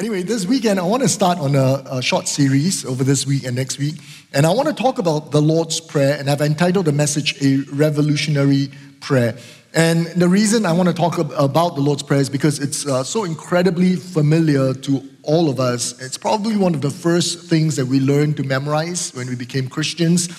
Anyway, 0.00 0.22
this 0.22 0.46
weekend 0.46 0.80
I 0.80 0.82
want 0.82 1.02
to 1.02 1.08
start 1.10 1.38
on 1.38 1.54
a, 1.54 1.84
a, 1.84 2.00
short 2.00 2.26
series 2.26 2.86
over 2.86 3.04
this 3.04 3.26
week 3.26 3.44
and 3.44 3.54
next 3.54 3.78
week. 3.78 3.96
And 4.32 4.46
I 4.46 4.50
want 4.50 4.66
to 4.66 4.72
talk 4.72 4.96
about 4.96 5.30
the 5.30 5.42
Lord's 5.42 5.78
Prayer, 5.78 6.18
and 6.18 6.30
I've 6.30 6.40
entitled 6.40 6.86
the 6.86 6.92
message 6.92 7.36
A 7.42 7.58
Revolutionary 7.70 8.70
Prayer. 9.00 9.36
And 9.74 10.06
the 10.06 10.26
reason 10.26 10.64
I 10.64 10.72
want 10.72 10.88
to 10.88 10.94
talk 10.94 11.18
about 11.18 11.74
the 11.74 11.82
Lord's 11.82 12.02
Prayer 12.02 12.22
is 12.22 12.30
because 12.30 12.60
it's 12.60 12.86
uh, 12.86 13.04
so 13.04 13.24
incredibly 13.24 13.96
familiar 13.96 14.72
to 14.72 15.06
all 15.22 15.50
of 15.50 15.60
us. 15.60 16.00
It's 16.00 16.16
probably 16.16 16.56
one 16.56 16.74
of 16.74 16.80
the 16.80 16.88
first 16.88 17.50
things 17.50 17.76
that 17.76 17.84
we 17.84 18.00
learned 18.00 18.38
to 18.38 18.42
memorize 18.42 19.12
when 19.12 19.28
we 19.28 19.36
became 19.36 19.68
Christians 19.68 20.30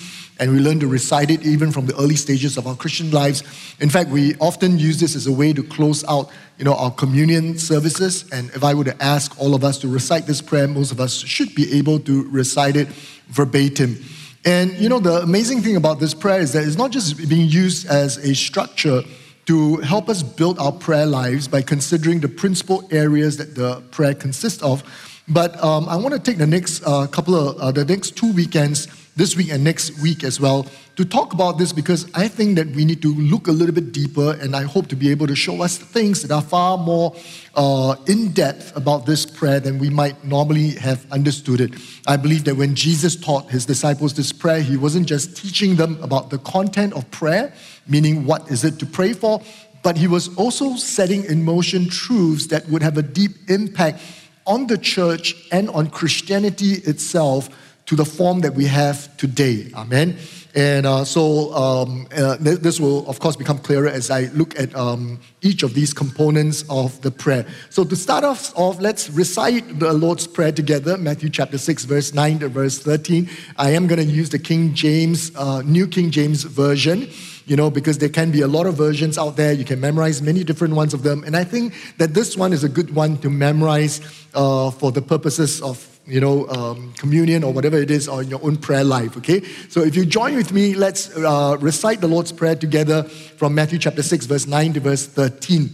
and 0.42 0.50
we 0.50 0.58
learn 0.58 0.80
to 0.80 0.88
recite 0.88 1.30
it 1.30 1.46
even 1.46 1.70
from 1.70 1.86
the 1.86 1.94
early 1.94 2.16
stages 2.16 2.56
of 2.56 2.66
our 2.66 2.74
Christian 2.74 3.12
lives. 3.12 3.44
In 3.78 3.88
fact, 3.88 4.10
we 4.10 4.34
often 4.40 4.76
use 4.76 4.98
this 4.98 5.14
as 5.14 5.28
a 5.28 5.32
way 5.32 5.52
to 5.52 5.62
close 5.62 6.02
out, 6.08 6.30
you 6.58 6.64
know, 6.64 6.74
our 6.74 6.90
communion 6.90 7.56
services. 7.58 8.28
And 8.32 8.50
if 8.50 8.64
I 8.64 8.74
were 8.74 8.82
to 8.82 9.00
ask 9.00 9.38
all 9.40 9.54
of 9.54 9.62
us 9.62 9.78
to 9.78 9.88
recite 9.88 10.26
this 10.26 10.42
prayer, 10.42 10.66
most 10.66 10.90
of 10.90 10.98
us 10.98 11.14
should 11.14 11.54
be 11.54 11.78
able 11.78 12.00
to 12.00 12.28
recite 12.28 12.74
it 12.74 12.88
verbatim. 13.28 14.04
And 14.44 14.72
you 14.72 14.88
know, 14.88 14.98
the 14.98 15.22
amazing 15.22 15.62
thing 15.62 15.76
about 15.76 16.00
this 16.00 16.12
prayer 16.12 16.40
is 16.40 16.52
that 16.54 16.64
it's 16.64 16.76
not 16.76 16.90
just 16.90 17.28
being 17.28 17.48
used 17.48 17.86
as 17.86 18.16
a 18.16 18.34
structure 18.34 19.02
to 19.46 19.76
help 19.76 20.08
us 20.08 20.24
build 20.24 20.58
our 20.58 20.72
prayer 20.72 21.06
lives 21.06 21.46
by 21.46 21.62
considering 21.62 22.18
the 22.18 22.28
principal 22.28 22.88
areas 22.90 23.36
that 23.36 23.54
the 23.54 23.80
prayer 23.92 24.14
consists 24.14 24.60
of. 24.64 24.82
But 25.28 25.62
um, 25.62 25.88
I 25.88 25.94
want 25.94 26.14
to 26.14 26.20
take 26.20 26.38
the 26.38 26.48
next 26.48 26.82
uh, 26.84 27.06
couple 27.06 27.36
of 27.36 27.58
uh, 27.58 27.70
the 27.70 27.84
next 27.84 28.16
two 28.16 28.32
weekends 28.32 28.88
this 29.14 29.36
week 29.36 29.50
and 29.50 29.62
next 29.62 29.98
week 30.00 30.24
as 30.24 30.40
well 30.40 30.66
to 30.96 31.04
talk 31.04 31.32
about 31.32 31.56
this 31.58 31.72
because 31.72 32.10
I 32.14 32.28
think 32.28 32.56
that 32.56 32.66
we 32.68 32.84
need 32.84 33.00
to 33.02 33.14
look 33.14 33.48
a 33.48 33.52
little 33.52 33.74
bit 33.74 33.92
deeper 33.92 34.36
and 34.40 34.54
I 34.54 34.62
hope 34.62 34.88
to 34.88 34.96
be 34.96 35.10
able 35.10 35.26
to 35.26 35.36
show 35.36 35.62
us 35.62 35.78
things 35.78 36.22
that 36.22 36.30
are 36.30 36.42
far 36.42 36.76
more 36.76 37.14
uh, 37.54 37.96
in 38.06 38.32
depth 38.32 38.76
about 38.76 39.06
this 39.06 39.24
prayer 39.24 39.58
than 39.58 39.78
we 39.78 39.88
might 39.88 40.22
normally 40.24 40.70
have 40.70 41.10
understood 41.10 41.60
it. 41.60 41.74
I 42.06 42.16
believe 42.16 42.44
that 42.44 42.56
when 42.56 42.74
Jesus 42.74 43.16
taught 43.16 43.50
his 43.50 43.64
disciples 43.64 44.14
this 44.14 44.32
prayer, 44.32 44.60
he 44.60 44.76
wasn't 44.76 45.06
just 45.06 45.36
teaching 45.36 45.76
them 45.76 46.02
about 46.02 46.28
the 46.28 46.38
content 46.38 46.92
of 46.92 47.10
prayer, 47.10 47.54
meaning 47.86 48.26
what 48.26 48.50
is 48.50 48.64
it 48.64 48.78
to 48.80 48.86
pray 48.86 49.14
for, 49.14 49.42
but 49.82 49.96
he 49.96 50.06
was 50.06 50.34
also 50.36 50.76
setting 50.76 51.24
in 51.24 51.42
motion 51.42 51.88
truths 51.88 52.46
that 52.48 52.68
would 52.68 52.82
have 52.82 52.98
a 52.98 53.02
deep 53.02 53.32
impact 53.48 54.00
on 54.46 54.66
the 54.66 54.76
church 54.76 55.34
and 55.52 55.70
on 55.70 55.88
Christianity 55.88 56.72
itself 56.84 57.48
to 57.92 57.96
the 57.96 58.06
form 58.06 58.40
that 58.40 58.54
we 58.54 58.64
have 58.64 59.14
today. 59.18 59.70
Amen. 59.74 60.16
And 60.54 60.86
uh, 60.86 61.04
so 61.04 61.52
um, 61.52 62.08
uh, 62.16 62.38
this 62.40 62.80
will, 62.80 63.06
of 63.06 63.20
course, 63.20 63.36
become 63.36 63.58
clearer 63.58 63.86
as 63.86 64.10
I 64.10 64.30
look 64.32 64.58
at 64.58 64.74
um, 64.74 65.20
each 65.42 65.62
of 65.62 65.74
these 65.74 65.92
components 65.92 66.64
of 66.70 66.98
the 67.02 67.10
prayer. 67.10 67.44
So 67.68 67.84
to 67.84 67.94
start 67.94 68.24
off, 68.24 68.56
off, 68.56 68.80
let's 68.80 69.10
recite 69.10 69.78
the 69.78 69.92
Lord's 69.92 70.26
Prayer 70.26 70.52
together, 70.52 70.96
Matthew 70.96 71.28
chapter 71.28 71.58
6, 71.58 71.84
verse 71.84 72.14
9 72.14 72.38
to 72.38 72.48
verse 72.48 72.78
13. 72.78 73.28
I 73.58 73.72
am 73.72 73.86
going 73.86 74.00
to 74.00 74.10
use 74.10 74.30
the 74.30 74.38
King 74.38 74.72
James, 74.72 75.30
uh, 75.36 75.60
New 75.60 75.86
King 75.86 76.10
James 76.10 76.44
Version 76.44 77.08
you 77.44 77.56
know, 77.56 77.68
because 77.68 77.98
there 77.98 78.08
can 78.08 78.30
be 78.30 78.42
a 78.42 78.46
lot 78.46 78.66
of 78.66 78.76
versions 78.76 79.18
out 79.18 79.36
there. 79.36 79.52
You 79.52 79.64
can 79.64 79.80
memorize 79.80 80.22
many 80.22 80.44
different 80.44 80.74
ones 80.74 80.94
of 80.94 81.02
them. 81.02 81.24
And 81.24 81.36
I 81.36 81.42
think 81.42 81.74
that 81.96 82.14
this 82.14 82.36
one 82.36 82.52
is 82.52 82.62
a 82.62 82.68
good 82.68 82.94
one 82.94 83.18
to 83.18 83.28
memorize 83.28 84.00
uh, 84.32 84.70
for 84.70 84.92
the 84.92 85.02
purposes 85.02 85.60
of 85.60 85.91
you 86.06 86.20
know, 86.20 86.48
um, 86.48 86.92
communion 86.94 87.44
or 87.44 87.52
whatever 87.52 87.78
it 87.78 87.90
is, 87.90 88.08
or 88.08 88.22
in 88.22 88.28
your 88.28 88.42
own 88.42 88.56
prayer 88.56 88.84
life, 88.84 89.16
okay? 89.16 89.42
So 89.68 89.82
if 89.82 89.94
you 89.94 90.04
join 90.04 90.34
with 90.34 90.52
me, 90.52 90.74
let's 90.74 91.16
uh, 91.16 91.56
recite 91.60 92.00
the 92.00 92.08
Lord's 92.08 92.32
Prayer 92.32 92.56
together 92.56 93.04
from 93.04 93.54
Matthew 93.54 93.78
chapter 93.78 94.02
6, 94.02 94.26
verse 94.26 94.46
9 94.46 94.72
to 94.74 94.80
verse 94.80 95.06
13. 95.06 95.70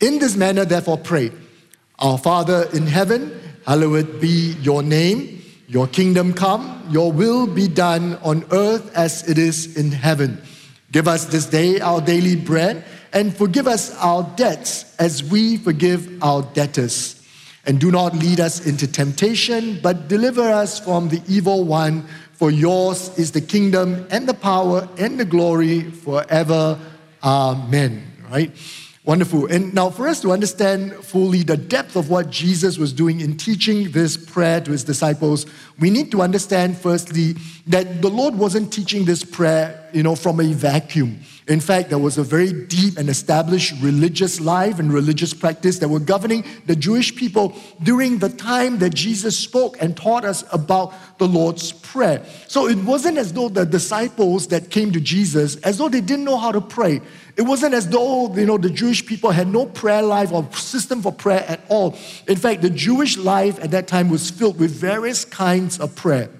In 0.00 0.18
this 0.18 0.36
manner, 0.36 0.64
therefore, 0.64 0.98
pray 0.98 1.30
Our 1.98 2.18
Father 2.18 2.68
in 2.72 2.86
heaven, 2.86 3.38
hallowed 3.64 4.20
be 4.20 4.56
your 4.60 4.82
name, 4.82 5.42
your 5.68 5.86
kingdom 5.86 6.32
come, 6.32 6.84
your 6.90 7.12
will 7.12 7.46
be 7.46 7.68
done 7.68 8.16
on 8.22 8.44
earth 8.50 8.94
as 8.96 9.28
it 9.28 9.38
is 9.38 9.76
in 9.76 9.92
heaven. 9.92 10.42
Give 10.90 11.06
us 11.06 11.26
this 11.26 11.46
day 11.46 11.78
our 11.78 12.00
daily 12.00 12.34
bread, 12.34 12.84
and 13.12 13.36
forgive 13.36 13.68
us 13.68 13.96
our 13.98 14.24
debts 14.34 14.96
as 14.98 15.22
we 15.22 15.56
forgive 15.56 16.22
our 16.22 16.42
debtors 16.42 17.19
and 17.70 17.78
do 17.78 17.92
not 17.92 18.16
lead 18.16 18.40
us 18.40 18.66
into 18.66 18.84
temptation, 18.84 19.78
but 19.80 20.08
deliver 20.08 20.42
us 20.42 20.80
from 20.80 21.08
the 21.08 21.22
evil 21.28 21.62
one. 21.62 22.04
For 22.32 22.50
yours 22.50 23.16
is 23.16 23.30
the 23.30 23.40
kingdom 23.40 24.08
and 24.10 24.28
the 24.28 24.34
power 24.34 24.88
and 24.98 25.20
the 25.20 25.24
glory 25.24 25.82
forever. 25.82 26.80
Amen. 27.22 28.02
Right? 28.28 28.50
Wonderful. 29.04 29.46
And 29.46 29.72
now, 29.72 29.88
for 29.88 30.08
us 30.08 30.20
to 30.22 30.32
understand 30.32 30.94
fully 30.94 31.44
the 31.44 31.56
depth 31.56 31.94
of 31.94 32.10
what 32.10 32.28
Jesus 32.28 32.76
was 32.76 32.92
doing 32.92 33.20
in 33.20 33.36
teaching 33.36 33.92
this 33.92 34.16
prayer 34.16 34.60
to 34.62 34.72
his 34.72 34.82
disciples, 34.82 35.46
we 35.80 35.88
need 35.90 36.10
to 36.12 36.20
understand 36.20 36.76
firstly 36.76 37.34
that 37.66 38.02
the 38.02 38.10
Lord 38.10 38.34
wasn't 38.34 38.72
teaching 38.72 39.06
this 39.06 39.24
prayer, 39.24 39.88
you 39.92 40.02
know, 40.02 40.14
from 40.14 40.38
a 40.38 40.52
vacuum. 40.52 41.20
In 41.48 41.58
fact, 41.58 41.88
there 41.88 41.98
was 41.98 42.16
a 42.16 42.22
very 42.22 42.52
deep 42.52 42.96
and 42.96 43.08
established 43.08 43.74
religious 43.80 44.40
life 44.40 44.78
and 44.78 44.92
religious 44.92 45.34
practice 45.34 45.78
that 45.78 45.88
were 45.88 45.98
governing 45.98 46.44
the 46.66 46.76
Jewish 46.76 47.16
people 47.16 47.56
during 47.82 48.18
the 48.18 48.28
time 48.28 48.78
that 48.78 48.94
Jesus 48.94 49.36
spoke 49.36 49.76
and 49.80 49.96
taught 49.96 50.24
us 50.24 50.44
about 50.52 50.94
the 51.18 51.26
Lord's 51.26 51.72
Prayer. 51.72 52.24
So 52.46 52.68
it 52.68 52.78
wasn't 52.78 53.18
as 53.18 53.32
though 53.32 53.48
the 53.48 53.66
disciples 53.66 54.46
that 54.48 54.70
came 54.70 54.92
to 54.92 55.00
Jesus, 55.00 55.56
as 55.56 55.78
though 55.78 55.88
they 55.88 56.00
didn't 56.00 56.24
know 56.24 56.36
how 56.36 56.52
to 56.52 56.60
pray. 56.60 57.00
It 57.36 57.42
wasn't 57.42 57.74
as 57.74 57.88
though 57.88 58.32
you 58.34 58.46
know 58.46 58.58
the 58.58 58.70
Jewish 58.70 59.04
people 59.04 59.30
had 59.30 59.48
no 59.48 59.66
prayer 59.66 60.02
life 60.02 60.32
or 60.32 60.46
system 60.52 61.02
for 61.02 61.12
prayer 61.12 61.44
at 61.48 61.60
all. 61.68 61.96
In 62.28 62.36
fact, 62.36 62.62
the 62.62 62.70
Jewish 62.70 63.16
life 63.16 63.58
at 63.62 63.70
that 63.70 63.88
time 63.88 64.08
was 64.08 64.30
filled 64.30 64.58
with 64.58 64.70
various 64.70 65.24
kinds 65.24 65.69
of 65.78 65.94
prayer. 65.94 66.30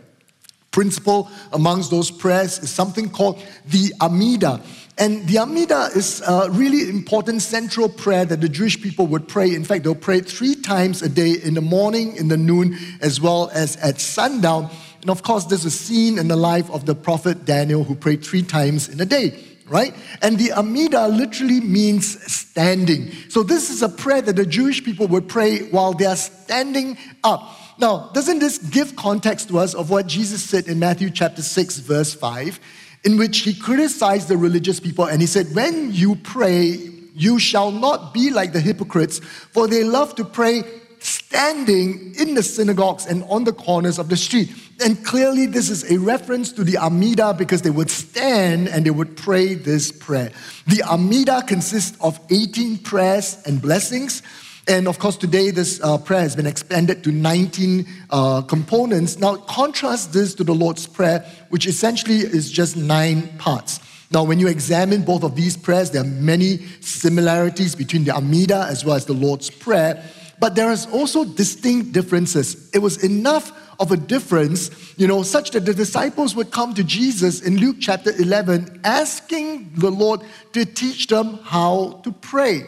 Principle 0.71 1.29
amongst 1.53 1.91
those 1.91 2.11
prayers 2.11 2.59
is 2.61 2.71
something 2.71 3.11
called 3.11 3.43
the 3.67 3.93
Amida. 4.01 4.61
And 4.99 5.27
the 5.27 5.39
Amida 5.39 5.89
is 5.97 6.23
a 6.27 6.49
really 6.51 6.89
important 6.89 7.43
central 7.43 7.89
prayer 7.89 8.25
that 8.27 8.41
the 8.41 8.49
Jewish 8.49 8.81
people 8.81 9.07
would 9.09 9.27
pray. 9.27 9.55
In 9.55 9.65
fact, 9.65 9.85
they'll 9.85 9.95
pray 9.95 10.21
three 10.21 10.55
times 10.55 11.03
a 11.03 11.09
day 11.09 11.33
in 11.33 11.55
the 11.55 11.61
morning, 11.61 12.17
in 12.17 12.29
the 12.29 12.37
noon, 12.37 12.77
as 13.01 13.21
well 13.21 13.51
as 13.55 13.77
at 13.77 14.01
sundown. 14.01 14.71
And 15.01 15.11
of 15.11 15.23
course, 15.23 15.47
there's 15.47 15.65
a 15.65 15.71
scene 15.71 16.19
in 16.19 16.29
the 16.29 16.37
life 16.37 16.71
of 16.71 16.87
the 16.87 16.95
prophet 16.95 17.47
Daniel 17.47 17.83
who 17.83 17.95
prayed 17.95 18.23
three 18.23 18.43
times 18.43 18.89
in 18.89 19.01
a 19.01 19.07
day 19.07 19.47
right? 19.71 19.95
And 20.21 20.37
the 20.37 20.53
Amida 20.53 21.07
literally 21.07 21.61
means 21.61 22.21
standing. 22.31 23.13
So 23.29 23.45
this 23.45 23.71
is 23.71 23.83
a 23.83 23.89
prayer 23.89 24.21
that 24.21 24.35
the 24.35 24.45
Jewish 24.45 24.85
people 24.85 25.07
would 25.07 25.29
pray 25.29 25.61
while 25.71 25.93
they 25.93 26.07
are 26.07 26.17
standing 26.17 26.99
up. 27.23 27.57
Now, 27.81 28.11
doesn't 28.13 28.39
this 28.39 28.59
give 28.59 28.95
context 28.95 29.49
to 29.49 29.59
us 29.59 29.75
of 29.75 29.91
what 29.91 30.07
Jesus 30.07 30.45
said 30.45 30.69
in 30.69 30.79
Matthew 30.79 31.11
chapter 31.11 31.43
6, 31.43 31.79
verse 31.79 32.15
5? 32.15 32.61
in 33.05 33.17
which 33.17 33.39
he 33.41 33.55
criticized 33.55 34.29
the 34.29 34.37
religious 34.37 34.81
people 34.81 35.07
and 35.07 35.21
he 35.21 35.27
said, 35.27 35.55
When 35.55 35.93
you 35.93 36.17
pray, 36.17 36.79
you 37.15 37.39
shall 37.39 37.71
not 37.71 38.13
be 38.15 38.31
like 38.31 38.53
the 38.53 38.61
hypocrites, 38.61 39.19
for 39.19 39.67
they 39.67 39.85
love 39.85 40.15
to 40.17 40.25
pray 40.25 40.63
standing 40.99 42.15
in 42.19 42.35
the 42.35 42.43
synagogues 42.43 43.07
and 43.07 43.25
on 43.25 43.45
the 43.45 43.53
corners 43.53 43.99
of 43.99 44.11
the 44.11 44.17
street. 44.17 44.51
And 44.85 45.03
clearly, 45.05 45.47
this 45.47 45.71
is 45.71 45.91
a 45.91 45.99
reference 45.99 46.53
to 46.53 46.65
the 46.65 46.77
Amida 46.77 47.35
because 47.35 47.63
they 47.63 47.71
would 47.71 47.91
stand 47.91 48.69
and 48.69 48.85
they 48.85 48.91
would 48.91 49.17
pray 49.17 49.55
this 49.55 49.91
prayer. 49.91 50.31
The 50.67 50.83
Amida 50.83 51.43
consists 51.47 51.97
of 52.03 52.21
18 52.29 52.79
prayers 52.79 53.43
and 53.47 53.63
blessings. 53.63 54.23
And 54.69 54.87
of 54.87 54.99
course, 54.99 55.17
today 55.17 55.51
this 55.51 55.81
uh, 55.83 55.99
prayer 55.99 56.21
has 56.21 56.37
been 56.37 56.47
expanded 56.47 57.03
to 57.05 57.13
19 57.13 57.87
uh, 58.11 58.43
components. 58.43 59.19
Now, 59.19 59.37
contrast 59.37 60.13
this 60.13 60.35
to 60.35 60.45
the 60.45 60.55
Lord's 60.55 60.87
Prayer, 60.87 61.25
which 61.49 61.67
essentially 61.67 62.19
is 62.19 62.51
just 62.51 62.77
nine 62.77 63.37
parts. 63.39 63.81
Now, 64.13 64.25
when 64.25 64.39
you 64.39 64.49
examine 64.49 65.03
both 65.03 65.23
of 65.23 65.37
these 65.37 65.57
prayers, 65.57 65.91
there 65.93 66.03
are 66.03 66.07
many 66.07 66.59
similarities 66.81 67.75
between 67.75 68.05
the 68.05 68.15
Amida 68.15 68.67
as 68.69 68.85
well 68.85 68.97
as 68.97 69.07
the 69.07 69.13
Lord's 69.13 69.51
Prayer, 69.51 70.03
but 70.41 70.55
there 70.55 70.71
is 70.71 70.87
also 70.87 71.25
distinct 71.25 71.93
differences. 71.93 72.71
It 72.73 72.79
was 72.81 73.03
enough 73.05 73.53
of 73.79 73.93
a 73.93 73.97
difference, 73.97 74.71
you 74.99 75.07
know, 75.07 75.23
such 75.23 75.53
that 75.53 75.65
the 75.65 75.73
disciples 75.73 76.37
would 76.37 76.51
come 76.51 76.75
to 76.75 76.85
Jesus 76.85 77.41
in 77.41 77.57
Luke 77.57 77.77
chapter 77.81 78.13
11 78.21 78.81
asking 78.85 79.73
the 79.75 79.91
Lord 79.91 80.21
to 80.53 80.65
teach 80.67 81.07
them 81.07 81.39
how 81.45 82.01
to 82.05 82.13
pray 82.13 82.67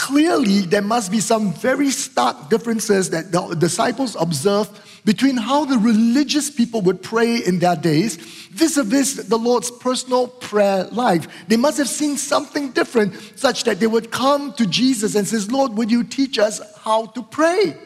clearly 0.00 0.60
there 0.60 0.80
must 0.80 1.10
be 1.12 1.20
some 1.20 1.52
very 1.52 1.90
stark 1.90 2.48
differences 2.48 3.10
that 3.10 3.30
the 3.30 3.54
disciples 3.54 4.16
observed 4.18 4.70
between 5.04 5.36
how 5.36 5.66
the 5.66 5.76
religious 5.76 6.50
people 6.50 6.80
would 6.80 7.02
pray 7.02 7.36
in 7.36 7.58
their 7.58 7.76
days 7.76 8.16
vis-a-vis 8.50 9.14
the 9.28 9.36
Lord's 9.36 9.70
personal 9.70 10.26
prayer 10.26 10.84
life. 10.84 11.28
They 11.48 11.58
must 11.58 11.76
have 11.76 11.88
seen 11.88 12.16
something 12.16 12.70
different 12.70 13.14
such 13.36 13.64
that 13.64 13.78
they 13.78 13.86
would 13.86 14.10
come 14.10 14.54
to 14.54 14.64
Jesus 14.64 15.14
and 15.14 15.28
says, 15.28 15.52
"Lord, 15.52 15.76
would 15.76 15.90
you 15.90 16.02
teach 16.02 16.38
us 16.38 16.60
how 16.82 17.06
to 17.06 17.22
pray?" 17.22 17.76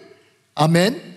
Amen. 0.57 1.14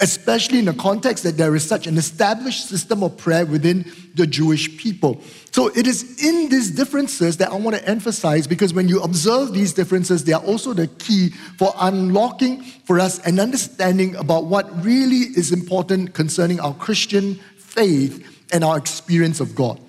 Especially 0.00 0.58
in 0.58 0.64
the 0.64 0.74
context 0.74 1.24
that 1.24 1.36
there 1.36 1.54
is 1.54 1.66
such 1.66 1.86
an 1.86 1.98
established 1.98 2.68
system 2.68 3.02
of 3.02 3.16
prayer 3.16 3.44
within 3.44 3.84
the 4.14 4.26
Jewish 4.26 4.76
people. 4.78 5.20
So 5.52 5.68
it 5.68 5.86
is 5.86 6.24
in 6.24 6.48
these 6.48 6.70
differences 6.70 7.36
that 7.38 7.50
I 7.50 7.56
want 7.56 7.76
to 7.76 7.88
emphasize 7.88 8.46
because 8.46 8.72
when 8.72 8.88
you 8.88 9.00
observe 9.02 9.52
these 9.52 9.72
differences, 9.72 10.24
they 10.24 10.32
are 10.32 10.42
also 10.42 10.72
the 10.72 10.86
key 10.86 11.30
for 11.58 11.72
unlocking 11.78 12.62
for 12.62 12.98
us 12.98 13.18
an 13.26 13.38
understanding 13.38 14.16
about 14.16 14.44
what 14.44 14.84
really 14.84 15.26
is 15.36 15.52
important 15.52 16.14
concerning 16.14 16.60
our 16.60 16.74
Christian 16.74 17.34
faith 17.58 18.26
and 18.52 18.64
our 18.64 18.78
experience 18.78 19.40
of 19.40 19.54
God. 19.54 19.80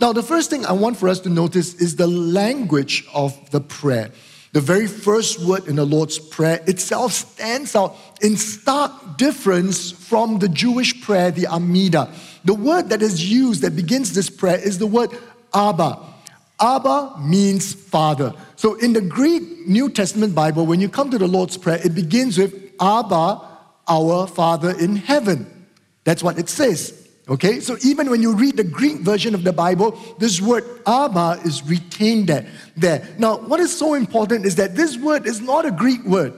Now, 0.00 0.12
the 0.12 0.22
first 0.22 0.48
thing 0.48 0.64
I 0.64 0.72
want 0.72 0.96
for 0.96 1.08
us 1.08 1.20
to 1.20 1.28
notice 1.28 1.74
is 1.74 1.96
the 1.96 2.06
language 2.06 3.04
of 3.12 3.50
the 3.50 3.60
prayer. 3.60 4.10
The 4.52 4.60
very 4.60 4.86
first 4.86 5.40
word 5.40 5.66
in 5.66 5.76
the 5.76 5.84
Lord's 5.84 6.18
Prayer 6.18 6.62
itself 6.66 7.12
stands 7.12 7.76
out 7.76 7.96
in 8.22 8.36
stark 8.36 9.18
difference 9.18 9.90
from 9.90 10.38
the 10.38 10.48
Jewish 10.48 11.00
prayer, 11.02 11.30
the 11.30 11.46
Amida. 11.46 12.10
The 12.44 12.54
word 12.54 12.88
that 12.88 13.02
is 13.02 13.30
used 13.30 13.62
that 13.62 13.76
begins 13.76 14.14
this 14.14 14.30
prayer 14.30 14.58
is 14.58 14.78
the 14.78 14.86
word 14.86 15.10
Abba. 15.52 15.98
Abba 16.60 17.16
means 17.20 17.74
father. 17.74 18.34
So 18.56 18.74
in 18.76 18.92
the 18.92 19.00
Greek 19.00 19.68
New 19.68 19.90
Testament 19.90 20.34
Bible, 20.34 20.66
when 20.66 20.80
you 20.80 20.88
come 20.88 21.10
to 21.10 21.18
the 21.18 21.28
Lord's 21.28 21.56
Prayer, 21.56 21.80
it 21.84 21.94
begins 21.94 22.38
with 22.38 22.54
Abba, 22.80 23.40
our 23.86 24.26
Father 24.26 24.70
in 24.70 24.96
heaven. 24.96 25.68
That's 26.04 26.22
what 26.22 26.38
it 26.38 26.48
says. 26.48 27.07
Okay, 27.28 27.60
so 27.60 27.76
even 27.84 28.08
when 28.08 28.22
you 28.22 28.34
read 28.34 28.56
the 28.56 28.64
Greek 28.64 29.00
version 29.00 29.34
of 29.34 29.44
the 29.44 29.52
Bible, 29.52 29.98
this 30.18 30.40
word 30.40 30.64
Abba 30.86 31.40
is 31.44 31.62
retained 31.62 32.28
there. 32.28 32.46
there. 32.74 33.06
Now, 33.18 33.36
what 33.36 33.60
is 33.60 33.76
so 33.76 33.92
important 33.92 34.46
is 34.46 34.56
that 34.56 34.74
this 34.74 34.96
word 34.96 35.26
is 35.26 35.40
not 35.40 35.66
a 35.66 35.70
Greek 35.70 36.02
word, 36.04 36.32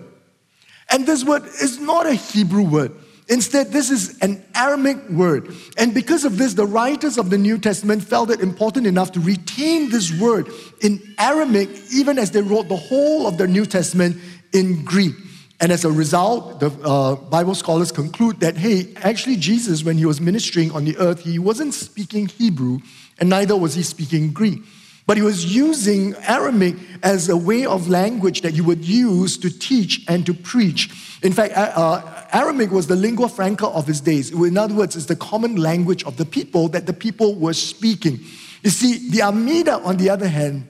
and 0.90 1.06
this 1.06 1.24
word 1.24 1.44
is 1.44 1.78
not 1.78 2.06
a 2.06 2.14
Hebrew 2.14 2.64
word. 2.64 2.92
Instead, 3.28 3.68
this 3.68 3.92
is 3.92 4.18
an 4.18 4.44
Aramaic 4.56 5.08
word. 5.10 5.54
And 5.78 5.94
because 5.94 6.24
of 6.24 6.36
this, 6.36 6.54
the 6.54 6.66
writers 6.66 7.16
of 7.16 7.30
the 7.30 7.38
New 7.38 7.58
Testament 7.58 8.02
felt 8.02 8.28
it 8.28 8.40
important 8.40 8.88
enough 8.88 9.12
to 9.12 9.20
retain 9.20 9.90
this 9.90 10.12
word 10.18 10.48
in 10.80 11.00
Aramaic, 11.16 11.68
even 11.94 12.18
as 12.18 12.32
they 12.32 12.42
wrote 12.42 12.68
the 12.68 12.76
whole 12.76 13.28
of 13.28 13.38
the 13.38 13.46
New 13.46 13.66
Testament 13.66 14.16
in 14.52 14.84
Greek. 14.84 15.14
And 15.60 15.70
as 15.70 15.84
a 15.84 15.92
result, 15.92 16.58
the 16.58 16.70
uh, 16.82 17.16
Bible 17.16 17.54
scholars 17.54 17.92
conclude 17.92 18.40
that, 18.40 18.56
hey, 18.56 18.94
actually, 18.96 19.36
Jesus, 19.36 19.84
when 19.84 19.98
he 19.98 20.06
was 20.06 20.18
ministering 20.18 20.72
on 20.72 20.86
the 20.86 20.96
earth, 20.96 21.20
he 21.20 21.38
wasn't 21.38 21.74
speaking 21.74 22.28
Hebrew, 22.28 22.78
and 23.18 23.28
neither 23.28 23.54
was 23.54 23.74
he 23.74 23.82
speaking 23.82 24.32
Greek. 24.32 24.60
But 25.06 25.18
he 25.18 25.22
was 25.22 25.54
using 25.54 26.14
Aramaic 26.26 26.76
as 27.02 27.28
a 27.28 27.36
way 27.36 27.66
of 27.66 27.90
language 27.90 28.40
that 28.40 28.54
he 28.54 28.62
would 28.62 28.84
use 28.84 29.36
to 29.38 29.50
teach 29.50 30.04
and 30.08 30.24
to 30.24 30.32
preach. 30.32 31.18
In 31.22 31.32
fact, 31.32 31.52
uh, 31.56 32.26
Aramaic 32.32 32.70
was 32.70 32.86
the 32.86 32.96
lingua 32.96 33.28
franca 33.28 33.66
of 33.66 33.86
his 33.86 34.00
days. 34.00 34.30
In 34.30 34.56
other 34.56 34.74
words, 34.74 34.96
it's 34.96 35.06
the 35.06 35.16
common 35.16 35.56
language 35.56 36.04
of 36.04 36.16
the 36.16 36.24
people 36.24 36.68
that 36.68 36.86
the 36.86 36.92
people 36.94 37.34
were 37.34 37.52
speaking. 37.52 38.20
You 38.62 38.70
see, 38.70 39.10
the 39.10 39.22
Amida, 39.22 39.80
on 39.80 39.98
the 39.98 40.08
other 40.08 40.28
hand, 40.28 40.68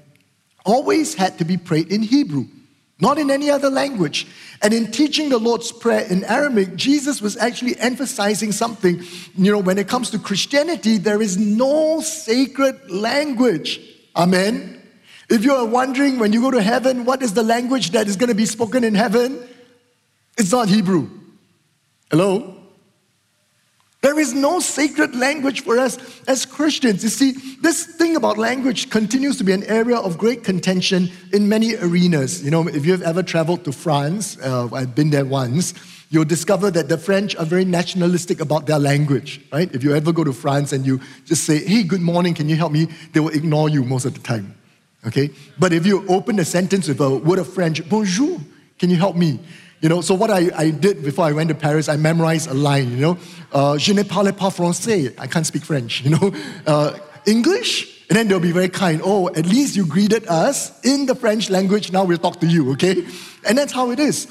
always 0.65 1.15
had 1.15 1.39
to 1.39 1.45
be 1.45 1.57
prayed 1.57 1.93
in 1.93 2.03
Hebrew 2.03 2.47
not 3.01 3.19
in 3.19 3.31
any 3.31 3.51
other 3.51 3.71
language. 3.71 4.27
And 4.63 4.75
in 4.75 4.91
teaching 4.91 5.31
the 5.31 5.39
Lord's 5.39 5.73
Prayer 5.73 6.07
in 6.11 6.25
Aramaic, 6.25 6.77
Jesus 6.77 7.23
was 7.23 7.37
actually 7.37 7.79
emphasizing 7.79 8.53
something. 8.53 9.03
You 9.37 9.53
know, 9.53 9.59
when 9.59 9.79
it 9.79 9.89
comes 9.89 10.11
to 10.11 10.19
Christianity, 10.19 10.99
there 10.99 11.23
is 11.23 11.39
no 11.39 12.01
sacred 12.01 12.91
language. 12.91 13.81
Amen. 14.15 14.83
If 15.31 15.45
you 15.45 15.55
are 15.55 15.65
wondering 15.65 16.19
when 16.19 16.33
you 16.33 16.41
go 16.41 16.51
to 16.51 16.63
heaven, 16.63 17.05
what 17.05 17.23
is 17.23 17.33
the 17.35 17.43
language 17.43 17.93
that 17.93 18.09
is 18.09 18.17
going 18.17 18.29
to 18.29 18.35
be 18.35 18.47
spoken 18.47 18.85
in 18.85 18.95
heaven? 18.95 19.49
It's 20.37 20.53
not 20.53 20.69
Hebrew. 20.69 21.09
Hello? 22.11 22.60
There 24.03 24.19
is 24.19 24.33
no 24.33 24.61
sacred 24.61 25.15
language 25.15 25.63
for 25.63 25.79
us 25.79 25.99
as 26.27 26.47
Christians. 26.47 27.03
You 27.03 27.11
see, 27.11 27.33
this 27.61 27.85
thing 27.85 28.17
about 28.17 28.39
language 28.39 28.89
continues 28.89 29.37
to 29.39 29.45
be 29.45 29.53
an 29.53 29.65
area 29.65 29.99
of 29.99 30.17
great 30.17 30.43
contention 30.43 31.11
in 31.35 31.49
many 31.51 31.77
arenas. 31.77 32.43
You 32.43 32.51
know, 32.51 32.67
if 32.67 32.87
you've 32.87 33.03
ever 33.03 33.23
traveled 33.23 33.65
to 33.65 33.73
France, 33.73 34.39
uh, 34.39 34.71
I've 34.73 34.95
been 34.95 35.11
there 35.11 35.27
once, 35.27 35.75
you'll 36.09 36.25
discover 36.25 36.71
that 36.71 36.89
the 36.89 36.97
French 36.97 37.37
are 37.37 37.45
very 37.45 37.67
nationalistic 37.67 38.41
about 38.41 38.67
their 38.67 38.79
language, 38.79 39.43
right? 39.53 39.73
If 39.75 39.85
you 39.85 39.95
ever 39.95 40.13
go 40.13 40.25
to 40.25 40.33
France 40.33 40.73
and 40.73 40.87
you 40.87 40.99
just 41.27 41.45
say, 41.45 41.63
hey, 41.63 41.83
good 41.83 42.01
morning, 42.01 42.33
can 42.33 42.49
you 42.49 42.57
help 42.57 42.73
me? 42.73 42.89
They 43.13 43.21
will 43.21 43.35
ignore 43.37 43.69
you 43.69 43.85
most 43.85 44.07
of 44.07 44.15
the 44.15 44.21
time, 44.21 44.55
okay? 45.07 45.29
But 45.59 45.75
if 45.75 45.85
you 45.85 46.07
open 46.09 46.39
a 46.39 46.45
sentence 46.47 46.89
with 46.89 47.01
a 47.01 47.17
word 47.17 47.39
of 47.39 47.53
French, 47.53 47.87
bonjour, 47.87 48.41
can 48.79 48.89
you 48.89 48.97
help 48.97 49.15
me? 49.15 49.41
You 49.81 49.89
know, 49.89 50.03
so 50.03 50.15
what 50.15 50.31
I, 50.31 50.51
I 50.55 50.71
did 50.71 51.03
before 51.03 51.25
I 51.25 51.33
went 51.33 51.49
to 51.49 51.55
Paris, 51.55 51.89
I 51.89 51.97
memorized 51.97 52.51
a 52.51 52.55
line, 52.55 52.91
you 52.91 52.99
know, 52.99 53.19
uh, 53.53 53.79
je 53.79 53.95
ne 53.95 54.03
parle 54.03 54.31
pas 54.33 54.51
français, 54.51 55.15
I 55.19 55.27
can't 55.27 55.47
speak 55.47 55.65
French, 55.65 56.01
you 56.05 56.11
know, 56.11 56.33
uh, 56.67 56.99
English, 57.27 58.05
and 58.11 58.19
then 58.19 58.29
they'll 58.29 58.41
be 58.41 58.53
very 58.53 58.69
kind. 58.69 59.01
Oh, 59.03 59.29
at 59.29 59.47
least 59.47 59.77
you 59.77 59.87
greeted 59.87 60.27
us 60.27 60.79
in 60.85 61.07
the 61.07 61.15
French 61.15 61.49
language, 61.49 61.93
now 61.93 62.05
we'll 62.05 62.19
talk 62.19 62.41
to 62.41 62.47
you, 62.47 62.73
okay? 62.73 63.07
And 63.49 63.57
that's 63.57 63.73
how 63.73 63.91
it 63.91 63.99
is. 63.99 64.27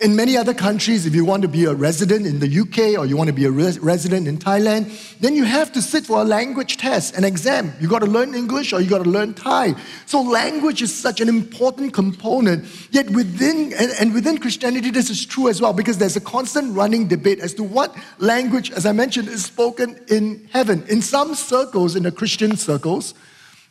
In 0.00 0.16
many 0.16 0.36
other 0.36 0.52
countries, 0.52 1.06
if 1.06 1.14
you 1.14 1.24
want 1.24 1.42
to 1.42 1.48
be 1.48 1.66
a 1.66 1.72
resident 1.72 2.26
in 2.26 2.40
the 2.40 2.60
UK 2.60 2.98
or 2.98 3.06
you 3.06 3.16
want 3.16 3.28
to 3.28 3.32
be 3.32 3.44
a 3.44 3.50
res- 3.50 3.78
resident 3.78 4.26
in 4.26 4.38
Thailand, 4.38 4.90
then 5.20 5.36
you 5.36 5.44
have 5.44 5.72
to 5.72 5.80
sit 5.80 6.04
for 6.04 6.20
a 6.20 6.24
language 6.24 6.78
test, 6.78 7.16
an 7.16 7.22
exam. 7.22 7.72
You 7.80 7.88
got 7.88 8.00
to 8.00 8.06
learn 8.06 8.34
English 8.34 8.72
or 8.72 8.80
you 8.80 8.90
got 8.90 9.04
to 9.04 9.08
learn 9.08 9.34
Thai. 9.34 9.76
So 10.06 10.20
language 10.20 10.82
is 10.82 10.92
such 10.92 11.20
an 11.20 11.28
important 11.28 11.94
component. 11.94 12.64
Yet 12.90 13.08
within 13.10 13.72
and, 13.74 13.92
and 14.00 14.12
within 14.12 14.38
Christianity, 14.38 14.90
this 14.90 15.10
is 15.10 15.24
true 15.24 15.48
as 15.48 15.60
well 15.60 15.72
because 15.72 15.98
there's 15.98 16.16
a 16.16 16.20
constant 16.20 16.74
running 16.74 17.06
debate 17.06 17.38
as 17.38 17.54
to 17.54 17.62
what 17.62 17.94
language, 18.18 18.72
as 18.72 18.86
I 18.86 18.92
mentioned, 18.92 19.28
is 19.28 19.44
spoken 19.44 19.96
in 20.08 20.48
heaven. 20.52 20.82
In 20.88 21.02
some 21.02 21.36
circles, 21.36 21.94
in 21.94 22.02
the 22.02 22.12
Christian 22.12 22.56
circles, 22.56 23.14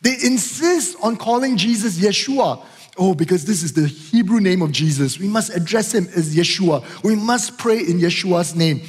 they 0.00 0.14
insist 0.24 0.96
on 1.02 1.16
calling 1.16 1.58
Jesus 1.58 1.98
Yeshua 1.98 2.64
Oh, 2.96 3.14
because 3.14 3.44
this 3.44 3.62
is 3.62 3.72
the 3.72 3.86
Hebrew 3.86 4.40
name 4.40 4.62
of 4.62 4.70
Jesus. 4.70 5.18
We 5.18 5.26
must 5.26 5.54
address 5.54 5.92
him 5.92 6.06
as 6.14 6.34
Yeshua. 6.34 6.84
We 7.02 7.16
must 7.16 7.58
pray 7.58 7.78
in 7.78 7.98
Yeshua's 7.98 8.54
name. 8.54 8.82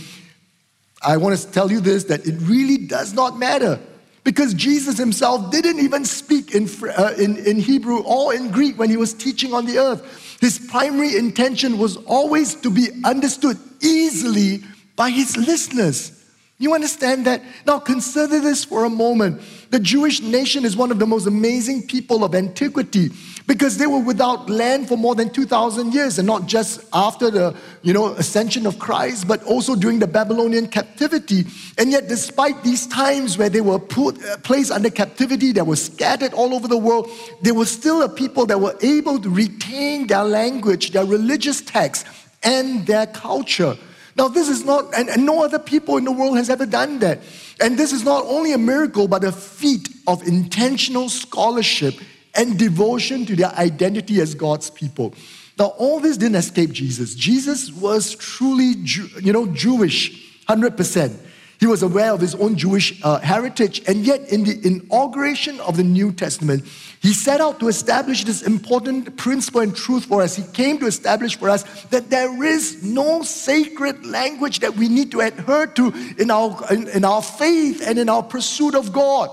I 1.02 1.18
want 1.18 1.38
to 1.38 1.52
tell 1.52 1.72
you 1.72 1.80
this 1.80 2.06
that 2.06 2.26
it 2.26 2.36
really 2.42 2.78
does 2.78 3.14
not 3.14 3.38
matter 3.38 3.80
because 4.24 4.54
Jesus 4.54 4.98
himself 4.98 5.52
didn't 5.52 5.80
even 5.80 6.04
speak 6.06 6.54
in, 6.54 6.68
uh, 6.98 7.14
in, 7.18 7.38
in 7.46 7.58
Hebrew 7.58 8.02
or 8.04 8.34
in 8.34 8.52
Greek 8.52 8.78
when 8.78 8.90
he 8.90 8.98
was 8.98 9.14
teaching 9.14 9.54
on 9.54 9.66
the 9.66 9.78
earth. 9.78 10.38
His 10.42 10.60
primary 10.60 11.16
intention 11.16 11.78
was 11.78 11.98
always 11.98 12.56
to 12.56 12.70
be 12.70 12.90
understood 13.04 13.58
easily 13.82 14.64
by 14.96 15.10
his 15.10 15.38
listeners. 15.38 16.15
You 16.58 16.74
understand 16.74 17.26
that? 17.26 17.42
Now 17.66 17.80
consider 17.80 18.40
this 18.40 18.64
for 18.64 18.86
a 18.86 18.90
moment. 18.90 19.42
The 19.72 19.80
Jewish 19.80 20.22
nation 20.22 20.64
is 20.64 20.78
one 20.78 20.90
of 20.90 21.00
the 21.00 21.06
most 21.06 21.28
amazing 21.28 21.86
people 21.88 22.24
of 22.24 22.34
antiquity 22.34 23.10
because 23.46 23.78
they 23.78 23.88
were 23.88 24.00
without 24.00 24.50
land 24.50 24.88
for 24.88 24.98
more 24.98 25.16
than 25.16 25.30
2,000 25.30 25.94
years, 25.94 26.18
and 26.18 26.26
not 26.26 26.48
just 26.48 26.82
after 26.94 27.30
the 27.30 27.56
you 27.84 27.94
know, 27.94 28.14
ascension 28.14 28.66
of 28.66 28.80
Christ, 28.80 29.28
but 29.28 29.44
also 29.44 29.76
during 29.76 30.00
the 30.00 30.08
Babylonian 30.08 30.68
captivity. 30.68 31.46
And 31.78 31.92
yet, 31.92 32.08
despite 32.08 32.64
these 32.64 32.88
times 32.88 33.38
where 33.38 33.50
they 33.50 33.62
were 33.62 33.78
put, 33.78 34.24
uh, 34.24 34.38
placed 34.38 34.72
under 34.72 34.90
captivity, 34.90 35.52
they 35.52 35.62
were 35.62 35.76
scattered 35.76 36.34
all 36.34 36.56
over 36.56 36.68
the 36.68 36.78
world, 36.78 37.10
they 37.42 37.52
were 37.52 37.66
still 37.66 38.02
a 38.02 38.10
people 38.10 38.46
that 38.46 38.60
were 38.60 38.78
able 38.82 39.20
to 39.20 39.30
retain 39.30 40.08
their 40.08 40.24
language, 40.24 40.92
their 40.92 41.06
religious 41.06 41.62
texts, 41.62 42.10
and 42.44 42.88
their 42.88 43.08
culture. 43.08 43.78
Now, 44.16 44.30
this 44.30 44.48
is 44.48 44.64
not, 44.64 44.94
and, 44.96 45.10
and, 45.10 45.26
no 45.26 45.44
other 45.44 45.60
people 45.60 45.98
in 45.98 46.06
the 46.06 46.12
world 46.12 46.38
has 46.38 46.50
ever 46.50 46.66
done 46.66 47.00
that. 47.00 47.20
And 47.60 47.78
this 47.78 47.92
is 47.92 48.06
not 48.06 48.24
only 48.26 48.54
a 48.54 48.58
miracle, 48.58 49.10
but 49.10 49.26
a 49.26 49.32
feat 49.32 49.90
of 50.08 50.26
intentional 50.26 51.10
scholarship 51.10 51.96
and 52.34 52.58
devotion 52.58 53.26
to 53.26 53.36
their 53.36 53.54
identity 53.56 54.22
as 54.22 54.34
God's 54.34 54.70
people. 54.70 55.14
Now, 55.60 55.68
all 55.78 56.00
this 56.00 56.18
didn't 56.18 56.36
escape 56.36 56.72
Jesus. 56.72 57.16
Jesus 57.16 57.72
was 57.74 58.16
truly, 58.16 58.74
you 59.22 59.34
know, 59.34 59.48
Jewish, 59.48 60.44
100%. 60.48 61.18
He 61.60 61.68
was 61.68 61.84
aware 61.84 62.12
of 62.12 62.20
his 62.20 62.36
own 62.36 62.56
Jewish 62.56 63.02
uh, 63.04 63.20
heritage, 63.20 63.82
and 63.88 64.06
yet, 64.06 64.30
in 64.30 64.44
the 64.44 64.60
inauguration 64.66 65.60
of 65.62 65.78
the 65.78 65.84
New 65.84 66.12
Testament, 66.12 66.66
he 67.02 67.14
set 67.14 67.40
out 67.40 67.60
to 67.60 67.68
establish 67.68 68.24
this 68.24 68.42
important 68.42 69.16
principle 69.16 69.62
and 69.62 69.76
truth 69.76 70.06
for 70.06 70.22
us. 70.22 70.36
He 70.36 70.44
came 70.54 70.80
to 70.80 70.86
establish 70.86 71.38
for 71.38 71.50
us 71.50 71.64
that 71.86 72.10
there 72.10 72.44
is 72.44 72.84
no 72.84 73.22
sacred 73.22 74.06
language 74.06 74.60
that 74.60 74.76
we 74.76 74.90
need 74.90 75.12
to 75.12 75.22
adhere 75.22 75.68
to 75.68 75.94
in 76.18 76.32
our, 76.32 76.66
in, 76.72 76.88
in 76.90 77.06
our 77.06 77.22
faith 77.22 77.82
and 77.86 78.00
in 78.00 78.10
our 78.10 78.24
pursuit 78.24 78.76
of 78.76 78.92
God. 78.92 79.30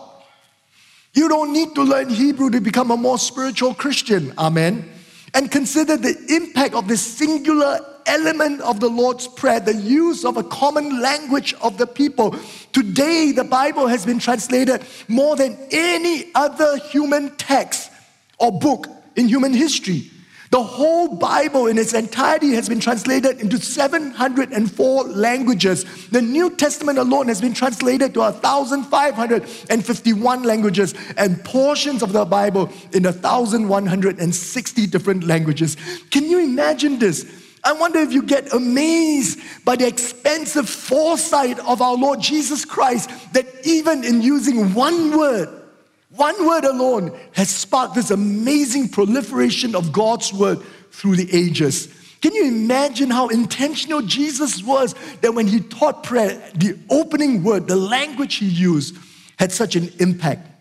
You 1.15 1.29
don't 1.29 1.53
need 1.53 1.75
to 1.75 1.83
learn 1.83 2.09
Hebrew 2.09 2.51
to 2.51 2.61
become 2.61 2.91
a 2.91 2.97
more 2.97 3.19
spiritual 3.19 3.75
Christian. 3.75 4.33
Amen. 4.39 4.91
And 5.35 5.51
consider 5.51 5.97
the 5.97 6.17
impact 6.29 6.75
of 6.75 6.89
this 6.89 7.03
singular 7.03 7.81
element 8.07 8.61
of 8.63 8.81
the 8.81 8.89
Lord's 8.89 9.29
Prayer, 9.29 9.61
the 9.61 9.75
use 9.75 10.25
of 10.25 10.37
a 10.37 10.43
common 10.43 11.01
language 11.01 11.55
of 11.63 11.79
the 11.79 11.87
people. 11.87 12.35
Today, 12.73 13.31
the 13.33 13.45
Bible 13.45 13.87
has 13.87 14.05
been 14.07 14.19
translated 14.19 14.83
more 15.09 15.37
than 15.37 15.57
any 15.71 16.33
other 16.35 16.79
human 16.79 17.31
text 17.37 17.91
or 18.39 18.51
book 18.53 18.89
in 19.17 19.29
human 19.29 19.53
history. 19.53 20.09
The 20.51 20.63
whole 20.63 21.17
Bible 21.17 21.67
in 21.67 21.79
its 21.79 21.95
entirety 21.95 22.51
has 22.51 22.69
been 22.69 22.79
translated 22.79 23.41
into 23.41 23.57
704 23.57 25.05
languages. 25.05 25.87
The 26.09 26.21
New 26.21 26.51
Testament 26.51 26.99
alone 26.99 27.29
has 27.29 27.41
been 27.41 27.55
translated 27.55 28.13
to 28.13 28.21
1,551 28.21 30.43
languages, 30.43 30.95
and 31.17 31.43
portions 31.43 32.03
of 32.03 32.13
the 32.13 32.27
Bible 32.27 32.71
in 32.93 33.05
1,160 33.05 34.87
different 34.89 35.25
languages. 35.25 35.79
Can 36.11 36.29
you 36.29 36.41
imagine 36.41 36.99
this? 36.99 37.25
I 37.65 37.73
wonder 37.73 38.01
if 38.01 38.13
you 38.13 38.23
get 38.23 38.53
amazed 38.53 39.39
by 39.65 39.77
the 39.77 39.87
expensive 39.87 40.69
foresight 40.69 41.59
of 41.61 41.81
our 41.81 41.95
Lord 41.95 42.21
Jesus 42.21 42.65
Christ 42.65 43.11
that 43.35 43.47
even 43.65 44.03
in 44.03 44.21
using 44.21 44.75
one 44.75 45.17
word, 45.17 45.49
one 46.11 46.47
word 46.47 46.65
alone 46.65 47.19
has 47.33 47.49
sparked 47.49 47.95
this 47.95 48.11
amazing 48.11 48.89
proliferation 48.89 49.75
of 49.77 49.93
God's 49.93 50.33
word 50.33 50.61
through 50.91 51.17
the 51.17 51.29
ages. 51.33 51.89
Can 52.21 52.35
you 52.35 52.47
imagine 52.47 53.11
how 53.11 53.29
intentional 53.29 54.03
Jesus 54.03 54.63
was 54.63 54.95
that 55.23 55.35
when 55.35 55.47
he 55.47 55.61
taught 55.61 56.03
prayer, 56.03 56.51
the 56.55 56.79
opening 56.91 57.43
word, 57.43 57.67
the 57.67 57.77
language 57.77 58.37
he 58.37 58.47
used, 58.47 58.97
had 59.39 59.51
such 59.51 59.75
an 59.75 59.91
impact? 59.99 60.52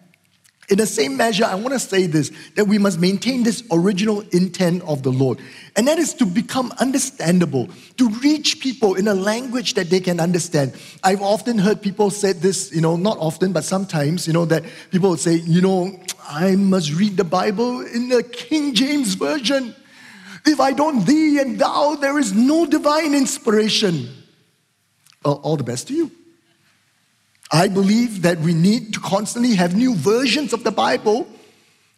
In 0.72 0.78
the 0.78 0.88
same 0.88 1.18
measure, 1.18 1.44
I 1.44 1.56
want 1.56 1.74
to 1.74 1.80
say 1.80 2.06
this 2.06 2.32
that 2.56 2.66
we 2.66 2.78
must 2.78 2.98
maintain 2.98 3.44
this 3.44 3.62
original 3.72 4.22
intent 4.32 4.82
of 4.84 5.04
the 5.04 5.12
Lord. 5.12 5.40
And 5.76 5.86
that 5.90 6.00
is 6.00 6.14
to 6.16 6.26
become 6.26 6.72
understandable, 6.80 7.70
to 7.98 8.10
reach 8.10 8.62
people 8.62 8.96
in 8.96 9.10
a 9.10 9.14
language 9.14 9.74
that 9.74 9.90
they 9.90 10.00
can 10.00 10.22
understand. 10.22 10.74
I've 11.04 11.22
often 11.22 11.58
heard 11.58 11.82
people 11.82 12.10
say 12.10 12.32
this, 12.32 12.72
you 12.74 12.80
know, 12.80 12.96
not 12.96 13.18
often, 13.18 13.52
but 13.52 13.66
sometimes, 13.66 14.26
you 14.26 14.32
know, 14.32 14.46
that 14.46 14.64
people 14.92 15.10
would 15.10 15.20
say, 15.20 15.36
you 15.36 15.60
know, 15.60 16.00
I 16.30 16.56
must 16.56 16.94
read 16.94 17.18
the 17.18 17.26
Bible 17.26 17.82
in 17.82 18.08
the 18.08 18.24
King 18.24 18.74
James 18.74 19.16
Version. 19.16 19.76
If 20.46 20.62
I 20.62 20.72
don't 20.72 21.06
thee 21.06 21.40
and 21.40 21.60
thou, 21.60 21.96
there 21.96 22.18
is 22.18 22.32
no 22.32 22.66
divine 22.66 23.14
inspiration. 23.14 24.08
Well, 25.26 25.42
all 25.44 25.58
the 25.58 25.66
best 25.66 25.90
to 25.90 25.94
you. 25.94 26.12
I 27.52 27.68
believe 27.68 28.22
that 28.22 28.40
we 28.40 28.54
need 28.54 28.94
to 28.94 29.00
constantly 29.00 29.56
have 29.56 29.76
new 29.76 29.94
versions 29.96 30.54
of 30.54 30.64
the 30.64 30.72
Bible, 30.72 31.28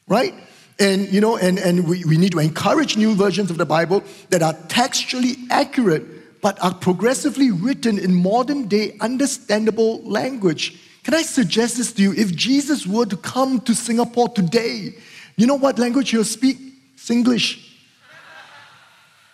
right? 0.07 0.33
And 0.79 1.11
you 1.13 1.21
know, 1.21 1.37
and, 1.37 1.59
and 1.59 1.87
we, 1.87 2.03
we 2.05 2.17
need 2.17 2.31
to 2.31 2.39
encourage 2.39 2.97
new 2.97 3.13
versions 3.13 3.51
of 3.51 3.57
the 3.57 3.65
Bible 3.65 4.03
that 4.29 4.41
are 4.41 4.53
textually 4.67 5.35
accurate, 5.51 6.41
but 6.41 6.61
are 6.63 6.73
progressively 6.73 7.51
written 7.51 7.99
in 7.99 8.15
modern 8.15 8.67
day 8.67 8.97
understandable 8.99 10.01
language. 10.03 10.79
Can 11.03 11.13
I 11.13 11.21
suggest 11.21 11.77
this 11.77 11.91
to 11.93 12.01
you? 12.01 12.13
If 12.13 12.33
Jesus 12.35 12.87
were 12.87 13.05
to 13.05 13.17
come 13.17 13.59
to 13.61 13.75
Singapore 13.75 14.29
today, 14.29 14.95
you 15.35 15.45
know 15.45 15.55
what 15.55 15.77
language 15.77 16.09
he'll 16.09 16.23
speak? 16.23 16.57
Singlish. 16.97 17.59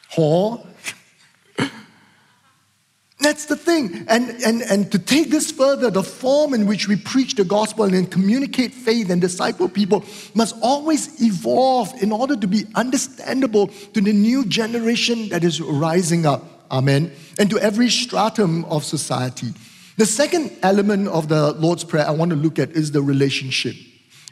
Huh? 0.09 0.57
That's 3.19 3.45
the 3.45 3.57
thing. 3.57 4.05
And, 4.07 4.29
and, 4.45 4.61
and 4.61 4.91
to 4.93 4.99
take 4.99 5.29
this 5.29 5.51
further, 5.51 5.91
the 5.91 6.03
form 6.03 6.53
in 6.53 6.65
which 6.65 6.87
we 6.87 6.95
preach 6.95 7.35
the 7.35 7.43
gospel 7.43 7.83
and 7.93 8.09
communicate 8.09 8.73
faith 8.73 9.09
and 9.09 9.19
disciple 9.19 9.67
people 9.67 10.05
must 10.33 10.55
always 10.61 11.21
evolve 11.21 11.91
in 12.01 12.13
order 12.13 12.37
to 12.37 12.47
be 12.47 12.63
understandable 12.75 13.67
to 13.93 13.99
the 13.99 14.13
new 14.13 14.45
generation 14.45 15.27
that 15.29 15.43
is 15.43 15.59
rising 15.59 16.25
up. 16.25 16.45
Amen. 16.71 17.11
And 17.37 17.49
to 17.49 17.59
every 17.59 17.89
stratum 17.89 18.63
of 18.65 18.85
society. 18.85 19.47
The 19.97 20.05
second 20.05 20.51
element 20.63 21.09
of 21.09 21.27
the 21.27 21.51
Lord's 21.53 21.83
Prayer 21.83 22.07
I 22.07 22.11
want 22.11 22.29
to 22.31 22.37
look 22.37 22.57
at 22.57 22.71
is 22.71 22.93
the 22.93 23.01
relationship. 23.01 23.75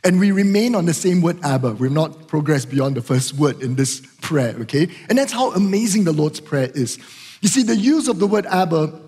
And 0.06 0.17
we 0.17 0.32
remain 0.32 0.75
on 0.75 0.86
the 0.86 0.94
same 0.94 1.22
word, 1.22 1.44
Abba. 1.44 1.74
We've 1.74 1.91
not 1.91 2.27
progressed 2.29 2.70
beyond 2.70 2.96
the 2.96 3.01
first 3.01 3.34
word 3.34 3.62
in 3.62 3.75
this 3.75 4.00
prayer, 4.22 4.56
okay? 4.62 4.88
And 5.10 5.17
that's 5.17 5.34
how 5.34 5.51
amazing 5.51 6.06
the 6.06 6.13
Lord's 6.13 6.39
Prayer 6.39 6.72
is. 6.74 6.98
You 7.41 7.50
see, 7.50 7.63
the 7.63 7.75
use 7.75 8.08
of 8.08 8.20
the 8.20 8.27
word 8.27 8.46
Abba 8.46 9.00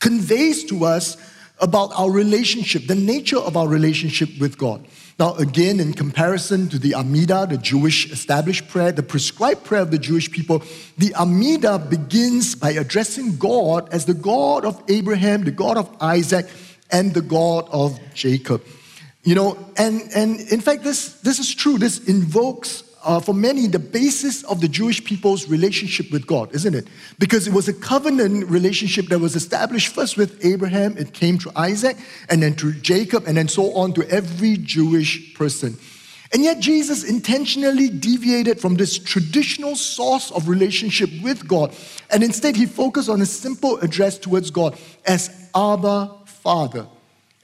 conveys 0.00 0.64
to 0.64 0.84
us 0.84 1.16
about 1.60 1.92
our 1.96 2.10
relationship, 2.10 2.86
the 2.86 2.94
nature 2.94 3.38
of 3.38 3.56
our 3.56 3.68
relationship 3.68 4.28
with 4.40 4.58
God. 4.58 4.86
Now, 5.18 5.34
again, 5.36 5.78
in 5.78 5.94
comparison 5.94 6.68
to 6.70 6.78
the 6.78 6.92
Amidah, 6.92 7.48
the 7.48 7.58
Jewish 7.58 8.10
established 8.10 8.68
prayer, 8.68 8.90
the 8.90 9.04
prescribed 9.04 9.62
prayer 9.64 9.82
of 9.82 9.92
the 9.92 9.98
Jewish 9.98 10.30
people, 10.30 10.58
the 10.98 11.10
Amidah 11.10 11.88
begins 11.88 12.56
by 12.56 12.72
addressing 12.72 13.36
God 13.36 13.88
as 13.92 14.06
the 14.06 14.14
God 14.14 14.64
of 14.64 14.82
Abraham, 14.88 15.44
the 15.44 15.52
God 15.52 15.76
of 15.76 15.88
Isaac, 16.00 16.46
and 16.90 17.14
the 17.14 17.22
God 17.22 17.68
of 17.70 17.98
Jacob. 18.14 18.64
You 19.22 19.36
know, 19.36 19.72
and, 19.76 20.02
and 20.14 20.40
in 20.40 20.60
fact, 20.60 20.82
this, 20.82 21.14
this 21.20 21.38
is 21.38 21.54
true. 21.54 21.78
This 21.78 22.06
invokes 22.08 22.83
uh, 23.04 23.20
for 23.20 23.34
many, 23.34 23.66
the 23.66 23.78
basis 23.78 24.42
of 24.44 24.60
the 24.60 24.68
Jewish 24.68 25.04
people's 25.04 25.48
relationship 25.48 26.10
with 26.10 26.26
God, 26.26 26.54
isn't 26.54 26.74
it? 26.74 26.88
Because 27.18 27.46
it 27.46 27.52
was 27.52 27.68
a 27.68 27.74
covenant 27.74 28.48
relationship 28.48 29.06
that 29.08 29.18
was 29.18 29.36
established 29.36 29.94
first 29.94 30.16
with 30.16 30.44
Abraham, 30.44 30.96
it 30.96 31.12
came 31.12 31.38
to 31.38 31.52
Isaac, 31.54 31.96
and 32.28 32.42
then 32.42 32.54
to 32.56 32.72
Jacob, 32.72 33.24
and 33.26 33.36
then 33.36 33.48
so 33.48 33.72
on 33.74 33.92
to 33.94 34.08
every 34.08 34.56
Jewish 34.56 35.34
person. 35.34 35.76
And 36.32 36.42
yet, 36.42 36.58
Jesus 36.58 37.04
intentionally 37.04 37.88
deviated 37.88 38.60
from 38.60 38.74
this 38.74 38.98
traditional 38.98 39.76
source 39.76 40.32
of 40.32 40.48
relationship 40.48 41.10
with 41.22 41.46
God, 41.46 41.76
and 42.10 42.24
instead, 42.24 42.56
he 42.56 42.66
focused 42.66 43.08
on 43.08 43.20
a 43.20 43.26
simple 43.26 43.78
address 43.78 44.18
towards 44.18 44.50
God 44.50 44.76
as 45.06 45.48
Abba, 45.54 46.10
Father. 46.24 46.86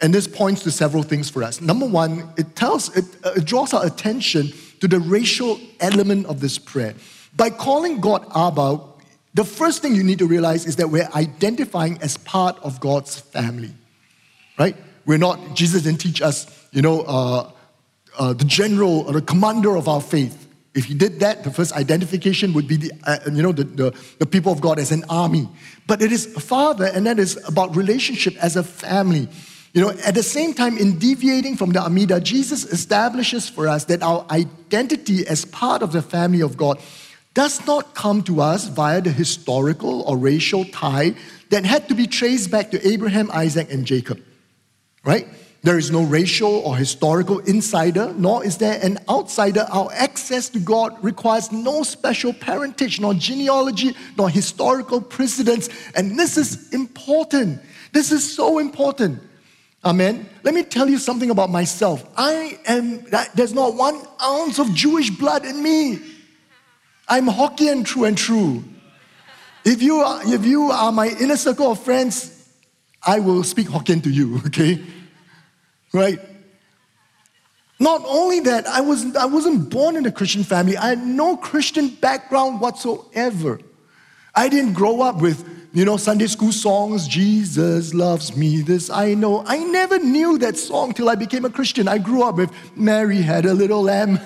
And 0.02 0.14
this 0.14 0.26
points 0.26 0.62
to 0.62 0.70
several 0.70 1.02
things 1.02 1.28
for 1.28 1.42
us. 1.42 1.60
Number 1.60 1.86
one, 1.86 2.32
it 2.38 2.56
tells, 2.56 2.96
it, 2.96 3.04
uh, 3.22 3.32
it 3.36 3.44
draws 3.44 3.74
our 3.74 3.84
attention 3.84 4.50
to 4.80 4.88
the 4.88 4.98
racial 4.98 5.60
element 5.80 6.26
of 6.26 6.40
this 6.40 6.58
prayer. 6.58 6.94
By 7.36 7.50
calling 7.50 8.00
God 8.00 8.26
Abba, 8.34 8.80
the 9.34 9.44
first 9.44 9.82
thing 9.82 9.94
you 9.94 10.02
need 10.02 10.18
to 10.18 10.26
realize 10.26 10.66
is 10.66 10.76
that 10.76 10.88
we're 10.88 11.08
identifying 11.14 11.98
as 12.02 12.16
part 12.16 12.58
of 12.64 12.80
God's 12.80 13.18
family, 13.18 13.72
right? 14.58 14.76
We're 15.06 15.18
not, 15.18 15.54
Jesus 15.54 15.82
didn't 15.82 16.00
teach 16.00 16.20
us, 16.20 16.46
you 16.72 16.82
know, 16.82 17.02
uh, 17.02 17.50
uh, 18.18 18.32
the 18.32 18.44
general 18.44 19.06
or 19.06 19.12
the 19.12 19.22
commander 19.22 19.76
of 19.76 19.88
our 19.88 20.00
faith. 20.00 20.48
If 20.74 20.84
he 20.84 20.94
did 20.94 21.20
that, 21.20 21.44
the 21.44 21.50
first 21.50 21.72
identification 21.72 22.52
would 22.54 22.66
be 22.66 22.76
the, 22.76 22.92
uh, 23.04 23.18
you 23.32 23.42
know, 23.42 23.52
the, 23.52 23.64
the, 23.64 23.98
the 24.18 24.26
people 24.26 24.52
of 24.52 24.60
God 24.60 24.78
as 24.78 24.92
an 24.92 25.04
army. 25.08 25.48
But 25.86 26.02
it 26.02 26.12
is 26.12 26.26
father, 26.26 26.86
and 26.86 27.06
that 27.06 27.18
is 27.18 27.38
about 27.48 27.74
relationship 27.76 28.36
as 28.42 28.56
a 28.56 28.62
family. 28.62 29.28
You 29.72 29.82
know, 29.82 29.90
at 30.04 30.14
the 30.14 30.22
same 30.22 30.52
time, 30.52 30.76
in 30.78 30.98
deviating 30.98 31.56
from 31.56 31.70
the 31.70 31.80
Amida, 31.80 32.20
Jesus 32.20 32.64
establishes 32.64 33.48
for 33.48 33.68
us 33.68 33.84
that 33.84 34.02
our 34.02 34.26
identity 34.30 35.26
as 35.26 35.44
part 35.44 35.82
of 35.82 35.92
the 35.92 36.02
family 36.02 36.40
of 36.40 36.56
God 36.56 36.80
does 37.34 37.64
not 37.66 37.94
come 37.94 38.22
to 38.24 38.40
us 38.40 38.66
via 38.66 39.00
the 39.00 39.12
historical 39.12 40.02
or 40.02 40.16
racial 40.16 40.64
tie 40.64 41.14
that 41.50 41.64
had 41.64 41.88
to 41.88 41.94
be 41.94 42.08
traced 42.08 42.50
back 42.50 42.72
to 42.72 42.86
Abraham, 42.86 43.30
Isaac, 43.32 43.72
and 43.72 43.86
Jacob. 43.86 44.20
Right? 45.04 45.28
There 45.62 45.78
is 45.78 45.90
no 45.90 46.02
racial 46.02 46.50
or 46.50 46.76
historical 46.76 47.38
insider, 47.40 48.12
nor 48.14 48.44
is 48.44 48.56
there 48.56 48.80
an 48.82 48.98
outsider. 49.08 49.66
Our 49.70 49.92
access 49.92 50.48
to 50.48 50.58
God 50.58 50.96
requires 51.04 51.52
no 51.52 51.84
special 51.84 52.32
parentage, 52.32 52.98
nor 52.98 53.14
genealogy, 53.14 53.94
nor 54.16 54.30
historical 54.30 55.00
precedence. 55.00 55.68
And 55.94 56.18
this 56.18 56.36
is 56.36 56.72
important. 56.72 57.60
This 57.92 58.10
is 58.10 58.34
so 58.34 58.58
important. 58.58 59.22
Amen. 59.84 60.28
Let 60.42 60.54
me 60.54 60.62
tell 60.62 60.88
you 60.90 60.98
something 60.98 61.30
about 61.30 61.48
myself. 61.48 62.04
I 62.16 62.58
am, 62.66 63.04
there's 63.34 63.54
not 63.54 63.74
one 63.74 64.00
ounce 64.22 64.58
of 64.58 64.74
Jewish 64.74 65.10
blood 65.10 65.46
in 65.46 65.62
me. 65.62 66.00
I'm 67.08 67.26
Hokkien 67.26 67.84
true 67.84 68.04
and 68.04 68.16
true. 68.16 68.62
If 69.64 69.82
you 69.82 69.96
are, 69.96 70.20
if 70.24 70.44
you 70.44 70.70
are 70.70 70.92
my 70.92 71.08
inner 71.08 71.36
circle 71.36 71.72
of 71.72 71.82
friends, 71.82 72.48
I 73.02 73.20
will 73.20 73.42
speak 73.42 73.68
Hokkien 73.68 74.02
to 74.04 74.10
you, 74.10 74.36
okay? 74.46 74.82
Right? 75.92 76.20
Not 77.78 78.02
only 78.06 78.40
that, 78.40 78.66
I, 78.66 78.82
was, 78.82 79.16
I 79.16 79.24
wasn't 79.24 79.70
born 79.70 79.96
in 79.96 80.04
a 80.04 80.12
Christian 80.12 80.44
family. 80.44 80.76
I 80.76 80.90
had 80.90 81.06
no 81.06 81.38
Christian 81.38 81.88
background 81.88 82.60
whatsoever. 82.60 83.58
I 84.34 84.50
didn't 84.50 84.74
grow 84.74 85.00
up 85.00 85.22
with 85.22 85.59
you 85.72 85.84
know, 85.84 85.96
Sunday 85.96 86.26
school 86.26 86.50
songs, 86.50 87.06
Jesus 87.06 87.94
loves 87.94 88.36
me, 88.36 88.60
this 88.62 88.90
I 88.90 89.14
know. 89.14 89.44
I 89.46 89.58
never 89.58 89.98
knew 89.98 90.36
that 90.38 90.56
song 90.56 90.92
till 90.92 91.08
I 91.08 91.14
became 91.14 91.44
a 91.44 91.50
Christian. 91.50 91.86
I 91.86 91.98
grew 91.98 92.24
up 92.24 92.36
with 92.36 92.50
Mary 92.76 93.18
had 93.18 93.46
a 93.46 93.54
little 93.54 93.82
lamb. 93.82 94.18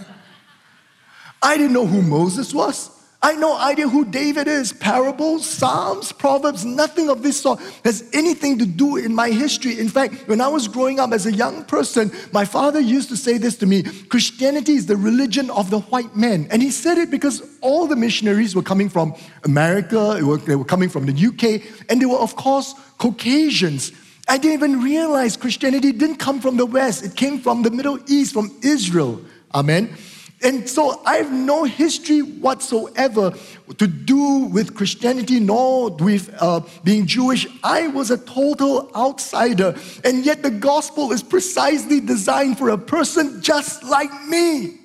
I 1.43 1.59
didn't 1.59 1.75
know 1.75 1.87
who 1.87 2.01
Moses 2.01 2.55
was. 2.55 2.91
I 3.25 3.37
no 3.37 3.57
idea 3.57 3.89
who 3.89 4.05
David 4.05 4.49
is. 4.49 4.75
Parables, 4.75 5.49
Psalms, 5.49 6.13
Proverbs, 6.13 6.67
nothing 6.67 7.09
of 7.09 7.23
this 7.23 7.41
sort 7.41 7.59
has 7.83 8.11
anything 8.13 8.59
to 8.59 8.67
do 8.67 8.99
in 8.99 9.15
my 9.15 9.31
history. 9.31 9.81
In 9.81 9.89
fact, 9.89 10.29
when 10.29 10.43
I 10.43 10.49
was 10.49 10.69
growing 10.69 11.01
up 11.01 11.11
as 11.11 11.25
a 11.25 11.33
young 11.33 11.65
person, 11.65 12.13
my 12.33 12.45
father 12.45 12.81
used 12.81 13.09
to 13.09 13.17
say 13.17 13.39
this 13.39 13.57
to 13.57 13.67
me 13.67 13.83
Christianity 13.83 14.75
is 14.75 14.85
the 14.85 14.99
religion 14.99 15.49
of 15.49 15.71
the 15.71 15.81
white 15.81 16.15
man. 16.15 16.47
And 16.51 16.61
he 16.61 16.71
said 16.71 16.99
it 16.99 17.11
because 17.11 17.43
all 17.63 17.87
the 17.87 17.97
missionaries 17.97 18.55
were 18.55 18.63
coming 18.63 18.91
from 18.91 19.15
America, 19.45 20.19
they 20.45 20.57
were 20.57 20.65
coming 20.67 20.91
from 20.91 21.07
the 21.07 21.27
UK, 21.27 21.63
and 21.89 22.03
they 22.03 22.07
were, 22.07 22.19
of 22.19 22.37
course, 22.37 22.75
Caucasians. 22.99 23.93
I 24.29 24.37
didn't 24.37 24.53
even 24.53 24.83
realize 24.83 25.39
Christianity 25.39 25.93
didn't 25.93 26.17
come 26.17 26.43
from 26.43 26.59
the 26.59 26.67
West, 26.67 27.03
it 27.03 27.17
came 27.17 27.39
from 27.39 27.63
the 27.63 27.71
Middle 27.71 27.99
East, 28.07 28.35
from 28.35 28.55
Israel. 28.63 29.19
Amen. 29.55 29.97
And 30.45 30.69
so 30.69 31.01
I 31.07 31.17
have 31.17 31.33
no 31.33 31.65
history 31.65 32.21
whatsoever 32.21 33.33
to 33.79 33.87
do 33.87 34.45
with 34.53 34.75
Christianity 34.75 35.41
nor 35.41 35.91
with 35.91 36.35
uh, 36.39 36.61
being 36.85 37.07
Jewish. 37.07 37.47
I 37.63 37.89
was 37.89 38.11
a 38.11 38.19
total 38.19 38.91
outsider. 38.95 39.75
And 40.05 40.25
yet 40.25 40.43
the 40.43 40.51
gospel 40.51 41.13
is 41.13 41.23
precisely 41.23 41.99
designed 42.01 42.59
for 42.59 42.69
a 42.69 42.79
person 42.79 43.41
just 43.41 43.83
like 43.85 44.13
me. 44.27 44.84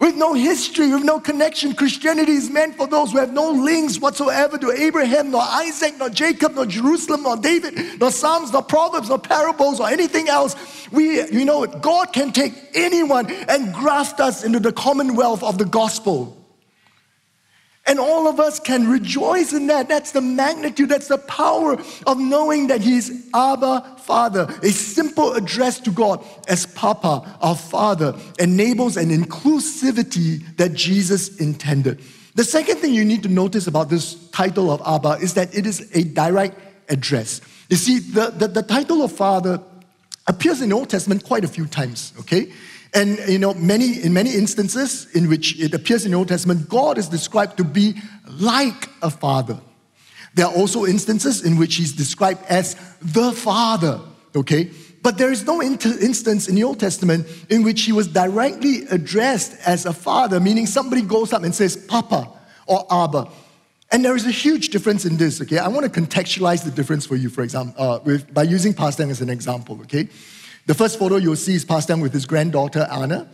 With 0.00 0.14
no 0.14 0.32
history, 0.32 0.92
with 0.92 1.02
no 1.02 1.18
connection, 1.18 1.74
Christianity 1.74 2.30
is 2.30 2.48
meant 2.48 2.76
for 2.76 2.86
those 2.86 3.10
who 3.10 3.18
have 3.18 3.32
no 3.32 3.50
links 3.50 3.98
whatsoever 3.98 4.56
to 4.56 4.70
Abraham, 4.70 5.32
nor 5.32 5.42
Isaac, 5.42 5.94
nor 5.98 6.08
Jacob, 6.08 6.54
nor 6.54 6.66
Jerusalem, 6.66 7.24
nor 7.24 7.36
David, 7.36 7.98
nor 7.98 8.12
Psalms, 8.12 8.52
nor 8.52 8.62
Proverbs, 8.62 9.08
nor 9.08 9.18
parables, 9.18 9.80
or 9.80 9.88
anything 9.88 10.28
else. 10.28 10.54
We, 10.92 11.26
you 11.30 11.44
know, 11.44 11.66
God 11.66 12.12
can 12.12 12.30
take 12.30 12.54
anyone 12.74 13.28
and 13.48 13.74
graft 13.74 14.20
us 14.20 14.44
into 14.44 14.60
the 14.60 14.72
commonwealth 14.72 15.42
of 15.42 15.58
the 15.58 15.64
gospel. 15.64 16.37
And 17.88 17.98
all 17.98 18.28
of 18.28 18.38
us 18.38 18.60
can 18.60 18.86
rejoice 18.86 19.54
in 19.54 19.66
that. 19.68 19.88
That's 19.88 20.12
the 20.12 20.20
magnitude, 20.20 20.90
that's 20.90 21.08
the 21.08 21.18
power 21.18 21.78
of 22.06 22.18
knowing 22.18 22.66
that 22.66 22.82
He's 22.82 23.26
Abba 23.34 23.96
Father. 24.00 24.46
A 24.62 24.68
simple 24.68 25.32
address 25.32 25.80
to 25.80 25.90
God 25.90 26.22
as 26.48 26.66
Papa, 26.66 27.38
our 27.40 27.56
Father, 27.56 28.14
enables 28.38 28.98
an 28.98 29.08
inclusivity 29.08 30.44
that 30.56 30.74
Jesus 30.74 31.38
intended. 31.38 32.02
The 32.34 32.44
second 32.44 32.76
thing 32.76 32.92
you 32.92 33.04
need 33.04 33.22
to 33.24 33.28
notice 33.28 33.66
about 33.66 33.88
this 33.88 34.14
title 34.30 34.70
of 34.70 34.82
Abba 34.86 35.22
is 35.22 35.34
that 35.34 35.56
it 35.56 35.66
is 35.66 35.90
a 35.94 36.04
direct 36.04 36.60
address. 36.90 37.40
You 37.70 37.76
see, 37.76 37.98
the, 37.98 38.30
the, 38.30 38.48
the 38.48 38.62
title 38.62 39.02
of 39.02 39.12
Father 39.12 39.60
appears 40.26 40.60
in 40.60 40.68
the 40.68 40.74
Old 40.74 40.90
Testament 40.90 41.24
quite 41.24 41.42
a 41.42 41.48
few 41.48 41.66
times, 41.66 42.12
okay? 42.20 42.52
And 42.94 43.18
you 43.28 43.38
know, 43.38 43.54
many 43.54 44.02
in 44.02 44.12
many 44.12 44.34
instances 44.34 45.06
in 45.14 45.28
which 45.28 45.58
it 45.60 45.74
appears 45.74 46.04
in 46.04 46.12
the 46.12 46.16
Old 46.16 46.28
Testament, 46.28 46.68
God 46.68 46.98
is 46.98 47.08
described 47.08 47.56
to 47.58 47.64
be 47.64 47.94
like 48.26 48.88
a 49.02 49.10
father. 49.10 49.60
There 50.34 50.46
are 50.46 50.54
also 50.54 50.86
instances 50.86 51.44
in 51.44 51.56
which 51.56 51.76
he's 51.76 51.92
described 51.92 52.44
as 52.48 52.76
the 53.00 53.32
father, 53.32 54.00
okay? 54.36 54.70
But 55.02 55.16
there 55.16 55.32
is 55.32 55.44
no 55.44 55.62
instance 55.62 56.48
in 56.48 56.54
the 56.54 56.64
Old 56.64 56.80
Testament 56.80 57.26
in 57.48 57.62
which 57.62 57.82
he 57.82 57.92
was 57.92 58.08
directly 58.08 58.82
addressed 58.90 59.56
as 59.66 59.86
a 59.86 59.92
father, 59.92 60.40
meaning 60.40 60.66
somebody 60.66 61.02
goes 61.02 61.32
up 61.32 61.44
and 61.44 61.54
says, 61.54 61.76
Papa 61.76 62.28
or 62.66 62.86
Abba. 62.90 63.28
And 63.90 64.04
there 64.04 64.14
is 64.14 64.26
a 64.26 64.30
huge 64.30 64.68
difference 64.68 65.06
in 65.06 65.16
this, 65.16 65.40
okay? 65.40 65.58
I 65.58 65.68
want 65.68 65.92
to 65.92 66.00
contextualize 66.00 66.62
the 66.64 66.70
difference 66.70 67.06
for 67.06 67.16
you, 67.16 67.30
for 67.30 67.42
example, 67.42 67.82
uh, 67.82 68.00
with, 68.04 68.32
by 68.34 68.42
using 68.42 68.74
Pastor 68.74 69.08
as 69.08 69.20
an 69.20 69.30
example, 69.30 69.80
okay? 69.82 70.08
The 70.68 70.74
first 70.74 70.98
photo 70.98 71.16
you'll 71.16 71.34
see 71.34 71.54
is 71.54 71.64
Pastor 71.64 71.96
with 71.96 72.12
his 72.12 72.26
granddaughter, 72.26 72.86
Anna. 72.92 73.26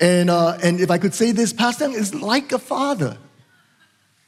And, 0.00 0.30
uh, 0.30 0.56
and 0.62 0.80
if 0.80 0.90
I 0.90 0.96
could 0.96 1.12
say 1.12 1.32
this, 1.32 1.52
Pastor 1.52 1.90
is 1.90 2.14
like 2.14 2.50
a 2.52 2.58
father, 2.58 3.18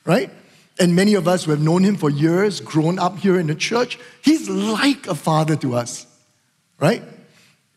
right? 0.04 0.30
And 0.78 0.94
many 0.94 1.14
of 1.14 1.26
us 1.26 1.44
who 1.44 1.52
have 1.52 1.62
known 1.62 1.82
him 1.82 1.96
for 1.96 2.10
years, 2.10 2.60
grown 2.60 2.98
up 2.98 3.16
here 3.16 3.40
in 3.40 3.46
the 3.46 3.54
church, 3.54 3.98
he's 4.20 4.50
like 4.50 5.06
a 5.06 5.14
father 5.14 5.56
to 5.56 5.74
us, 5.74 6.06
right? 6.78 7.02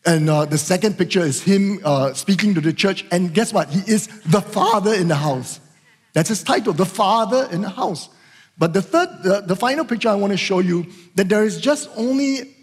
And 0.04 0.28
uh, 0.28 0.44
the 0.44 0.58
second 0.58 0.98
picture 0.98 1.20
is 1.20 1.42
him 1.42 1.80
uh, 1.82 2.12
speaking 2.12 2.54
to 2.54 2.60
the 2.60 2.74
church. 2.74 3.06
And 3.10 3.32
guess 3.32 3.54
what? 3.54 3.70
He 3.70 3.90
is 3.90 4.08
the 4.26 4.42
father 4.42 4.92
in 4.92 5.08
the 5.08 5.16
house. 5.16 5.60
That's 6.12 6.28
his 6.28 6.42
title, 6.42 6.74
the 6.74 6.84
father 6.84 7.48
in 7.50 7.62
the 7.62 7.70
house. 7.70 8.10
But 8.58 8.74
the 8.74 8.82
third, 8.82 9.08
the, 9.22 9.40
the 9.46 9.56
final 9.56 9.86
picture 9.86 10.10
I 10.10 10.14
want 10.14 10.32
to 10.32 10.36
show 10.36 10.58
you 10.58 10.84
that 11.14 11.30
there 11.30 11.42
is 11.42 11.58
just 11.58 11.88
only 11.96 12.54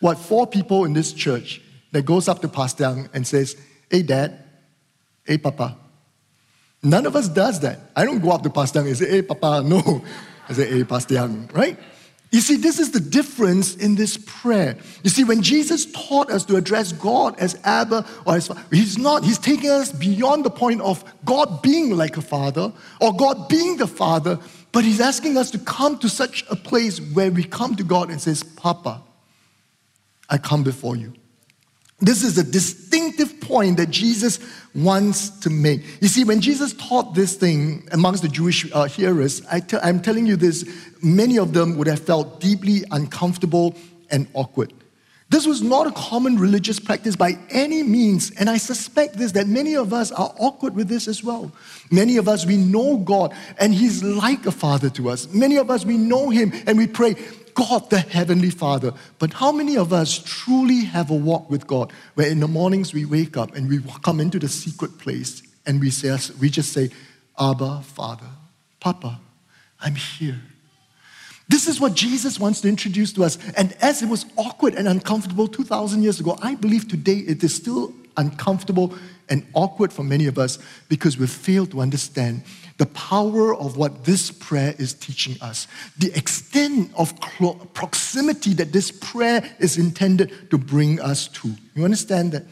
what 0.00 0.18
four 0.18 0.46
people 0.46 0.84
in 0.84 0.92
this 0.92 1.12
church 1.12 1.60
that 1.92 2.04
goes 2.04 2.28
up 2.28 2.40
to 2.42 2.48
Pastor 2.48 2.84
Young 2.84 3.08
and 3.12 3.26
says, 3.26 3.56
Hey, 3.90 4.02
Dad, 4.02 4.38
hey, 5.24 5.38
Papa. 5.38 5.76
None 6.82 7.06
of 7.06 7.16
us 7.16 7.28
does 7.28 7.60
that. 7.60 7.90
I 7.96 8.04
don't 8.04 8.20
go 8.20 8.30
up 8.30 8.42
to 8.42 8.50
Pastor 8.50 8.80
Young 8.80 8.88
and 8.88 8.96
say, 8.96 9.10
Hey, 9.10 9.22
Papa. 9.22 9.62
No. 9.64 10.04
I 10.48 10.52
say, 10.52 10.70
Hey, 10.70 10.84
Pastor 10.84 11.14
Young, 11.14 11.50
right? 11.52 11.78
You 12.30 12.40
see, 12.40 12.56
this 12.56 12.78
is 12.78 12.90
the 12.90 13.00
difference 13.00 13.74
in 13.76 13.94
this 13.94 14.18
prayer. 14.18 14.76
You 15.02 15.08
see, 15.08 15.24
when 15.24 15.40
Jesus 15.40 15.90
taught 15.92 16.30
us 16.30 16.44
to 16.44 16.56
address 16.56 16.92
God 16.92 17.38
as 17.38 17.58
Abba 17.64 18.04
or 18.26 18.36
as 18.36 18.48
Father, 18.48 18.62
He's 18.70 18.98
not, 18.98 19.24
He's 19.24 19.38
taking 19.38 19.70
us 19.70 19.92
beyond 19.92 20.44
the 20.44 20.50
point 20.50 20.82
of 20.82 21.02
God 21.24 21.62
being 21.62 21.96
like 21.96 22.18
a 22.18 22.22
father 22.22 22.70
or 23.00 23.16
God 23.16 23.48
being 23.48 23.78
the 23.78 23.86
father, 23.86 24.38
but 24.72 24.84
He's 24.84 25.00
asking 25.00 25.38
us 25.38 25.50
to 25.52 25.58
come 25.58 25.98
to 25.98 26.08
such 26.10 26.44
a 26.50 26.56
place 26.56 27.00
where 27.00 27.30
we 27.30 27.44
come 27.44 27.74
to 27.76 27.84
God 27.84 28.10
and 28.10 28.20
says, 28.20 28.42
Papa, 28.42 29.02
I 30.28 30.38
come 30.38 30.62
before 30.62 30.96
you. 30.96 31.14
This 32.00 32.22
is 32.22 32.38
a 32.38 32.44
distinctive 32.44 33.40
point 33.40 33.76
that 33.78 33.90
Jesus 33.90 34.38
wants 34.72 35.30
to 35.40 35.50
make. 35.50 35.82
You 36.00 36.06
see, 36.06 36.22
when 36.22 36.40
Jesus 36.40 36.72
taught 36.74 37.14
this 37.14 37.34
thing 37.34 37.88
amongst 37.90 38.22
the 38.22 38.28
Jewish 38.28 38.70
uh, 38.72 38.84
hearers, 38.84 39.42
I'm 39.50 40.00
telling 40.00 40.24
you 40.24 40.36
this, 40.36 40.64
many 41.02 41.38
of 41.38 41.52
them 41.52 41.76
would 41.76 41.88
have 41.88 41.98
felt 41.98 42.40
deeply 42.40 42.84
uncomfortable 42.92 43.74
and 44.10 44.28
awkward. 44.34 44.72
This 45.30 45.46
was 45.46 45.60
not 45.60 45.86
a 45.86 45.90
common 45.90 46.38
religious 46.38 46.80
practice 46.80 47.14
by 47.14 47.36
any 47.50 47.82
means, 47.82 48.30
and 48.38 48.48
I 48.48 48.56
suspect 48.56 49.18
this 49.18 49.32
that 49.32 49.46
many 49.46 49.74
of 49.76 49.92
us 49.92 50.10
are 50.10 50.32
awkward 50.38 50.74
with 50.74 50.88
this 50.88 51.06
as 51.06 51.22
well. 51.22 51.52
Many 51.90 52.16
of 52.16 52.28
us, 52.28 52.46
we 52.46 52.56
know 52.56 52.96
God, 52.96 53.34
and 53.58 53.74
He's 53.74 54.02
like 54.02 54.46
a 54.46 54.52
father 54.52 54.88
to 54.90 55.10
us. 55.10 55.28
Many 55.34 55.56
of 55.56 55.70
us, 55.70 55.84
we 55.84 55.98
know 55.98 56.30
Him, 56.30 56.52
and 56.66 56.78
we 56.78 56.86
pray, 56.86 57.16
God 57.58 57.90
the 57.90 57.98
Heavenly 57.98 58.50
Father. 58.50 58.92
But 59.18 59.32
how 59.32 59.50
many 59.50 59.76
of 59.76 59.92
us 59.92 60.16
truly 60.16 60.84
have 60.84 61.10
a 61.10 61.14
walk 61.14 61.50
with 61.50 61.66
God 61.66 61.92
where 62.14 62.28
in 62.28 62.38
the 62.38 62.46
mornings 62.46 62.94
we 62.94 63.04
wake 63.04 63.36
up 63.36 63.56
and 63.56 63.68
we 63.68 63.80
come 64.04 64.20
into 64.20 64.38
the 64.38 64.48
secret 64.48 64.96
place 64.98 65.42
and 65.66 65.80
we, 65.80 65.90
say, 65.90 66.16
we 66.40 66.50
just 66.50 66.72
say, 66.72 66.90
Abba, 67.36 67.82
Father, 67.82 68.28
Papa, 68.78 69.18
I'm 69.80 69.96
here. 69.96 70.40
This 71.48 71.66
is 71.66 71.80
what 71.80 71.94
Jesus 71.94 72.38
wants 72.38 72.60
to 72.60 72.68
introduce 72.68 73.12
to 73.14 73.24
us. 73.24 73.38
And 73.56 73.76
as 73.80 74.02
it 74.02 74.08
was 74.08 74.24
awkward 74.36 74.74
and 74.74 74.86
uncomfortable 74.86 75.48
2,000 75.48 76.04
years 76.04 76.20
ago, 76.20 76.38
I 76.40 76.54
believe 76.54 76.86
today 76.86 77.16
it 77.16 77.42
is 77.42 77.56
still 77.56 77.92
uncomfortable 78.18 78.94
and 79.30 79.46
awkward 79.54 79.92
for 79.92 80.02
many 80.02 80.26
of 80.26 80.38
us 80.38 80.58
because 80.88 81.16
we 81.18 81.26
fail 81.26 81.66
to 81.66 81.80
understand 81.80 82.42
the 82.78 82.86
power 82.86 83.54
of 83.54 83.76
what 83.76 84.04
this 84.04 84.30
prayer 84.30 84.74
is 84.78 84.94
teaching 84.94 85.36
us, 85.40 85.66
the 85.98 86.16
extent 86.16 86.92
of 86.96 87.18
proximity 87.74 88.54
that 88.54 88.72
this 88.72 88.90
prayer 88.90 89.42
is 89.58 89.78
intended 89.78 90.50
to 90.50 90.58
bring 90.58 91.00
us 91.00 91.28
to. 91.28 91.52
You 91.74 91.84
understand 91.84 92.32
that? 92.32 92.44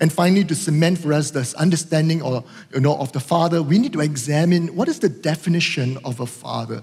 And 0.00 0.12
finally, 0.12 0.44
to 0.44 0.54
cement 0.54 0.98
for 0.98 1.12
us 1.12 1.30
this 1.30 1.54
understanding 1.54 2.22
or, 2.22 2.44
you 2.74 2.80
know, 2.80 2.96
of 2.96 3.12
the 3.12 3.20
Father, 3.20 3.62
we 3.62 3.78
need 3.78 3.92
to 3.92 4.00
examine 4.00 4.74
what 4.74 4.88
is 4.88 4.98
the 4.98 5.08
definition 5.08 5.98
of 6.04 6.18
a 6.18 6.26
Father. 6.26 6.82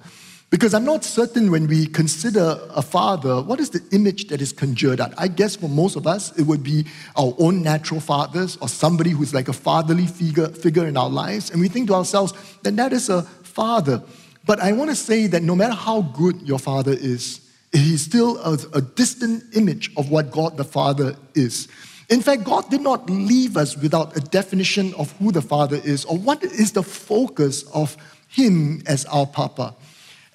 Because 0.49 0.73
I'm 0.73 0.85
not 0.85 1.03
certain 1.03 1.51
when 1.51 1.67
we 1.67 1.85
consider 1.85 2.59
a 2.71 2.81
father, 2.81 3.41
what 3.41 3.59
is 3.59 3.69
the 3.69 3.83
image 3.91 4.29
that 4.29 4.41
is 4.41 4.51
conjured 4.51 4.99
up? 4.99 5.13
I 5.15 5.27
guess 5.27 5.55
for 5.55 5.69
most 5.69 5.95
of 5.95 6.07
us, 6.07 6.35
it 6.39 6.43
would 6.43 6.63
be 6.63 6.85
our 7.15 7.35
own 7.37 7.61
natural 7.61 7.99
fathers 7.99 8.57
or 8.59 8.67
somebody 8.67 9.11
who's 9.11 9.31
like 9.31 9.47
a 9.47 9.53
fatherly 9.53 10.07
figure, 10.07 10.47
figure 10.47 10.87
in 10.87 10.97
our 10.97 11.09
lives. 11.09 11.51
And 11.51 11.61
we 11.61 11.67
think 11.67 11.89
to 11.89 11.93
ourselves 11.93 12.33
that 12.63 12.75
that 12.77 12.93
is 12.93 13.09
a 13.09 13.21
father. 13.21 14.01
But 14.47 14.59
I 14.59 14.71
want 14.71 14.89
to 14.89 14.95
say 14.95 15.27
that 15.27 15.43
no 15.43 15.55
matter 15.55 15.75
how 15.75 16.01
good 16.01 16.41
your 16.41 16.57
father 16.57 16.93
is, 16.93 17.41
he's 17.71 18.03
still 18.03 18.39
a, 18.39 18.57
a 18.73 18.81
distant 18.81 19.43
image 19.55 19.91
of 19.97 20.09
what 20.09 20.31
God 20.31 20.57
the 20.57 20.63
Father 20.63 21.15
is. 21.35 21.67
In 22.09 22.21
fact, 22.21 22.43
God 22.43 22.67
did 22.71 22.81
not 22.81 23.07
leave 23.07 23.55
us 23.55 23.77
without 23.77 24.17
a 24.17 24.19
definition 24.19 24.95
of 24.95 25.11
who 25.19 25.31
the 25.31 25.43
Father 25.43 25.79
is 25.83 26.05
or 26.05 26.17
what 26.17 26.43
is 26.43 26.71
the 26.71 26.81
focus 26.81 27.63
of 27.71 27.95
Him 28.27 28.81
as 28.87 29.05
our 29.05 29.27
Papa. 29.27 29.75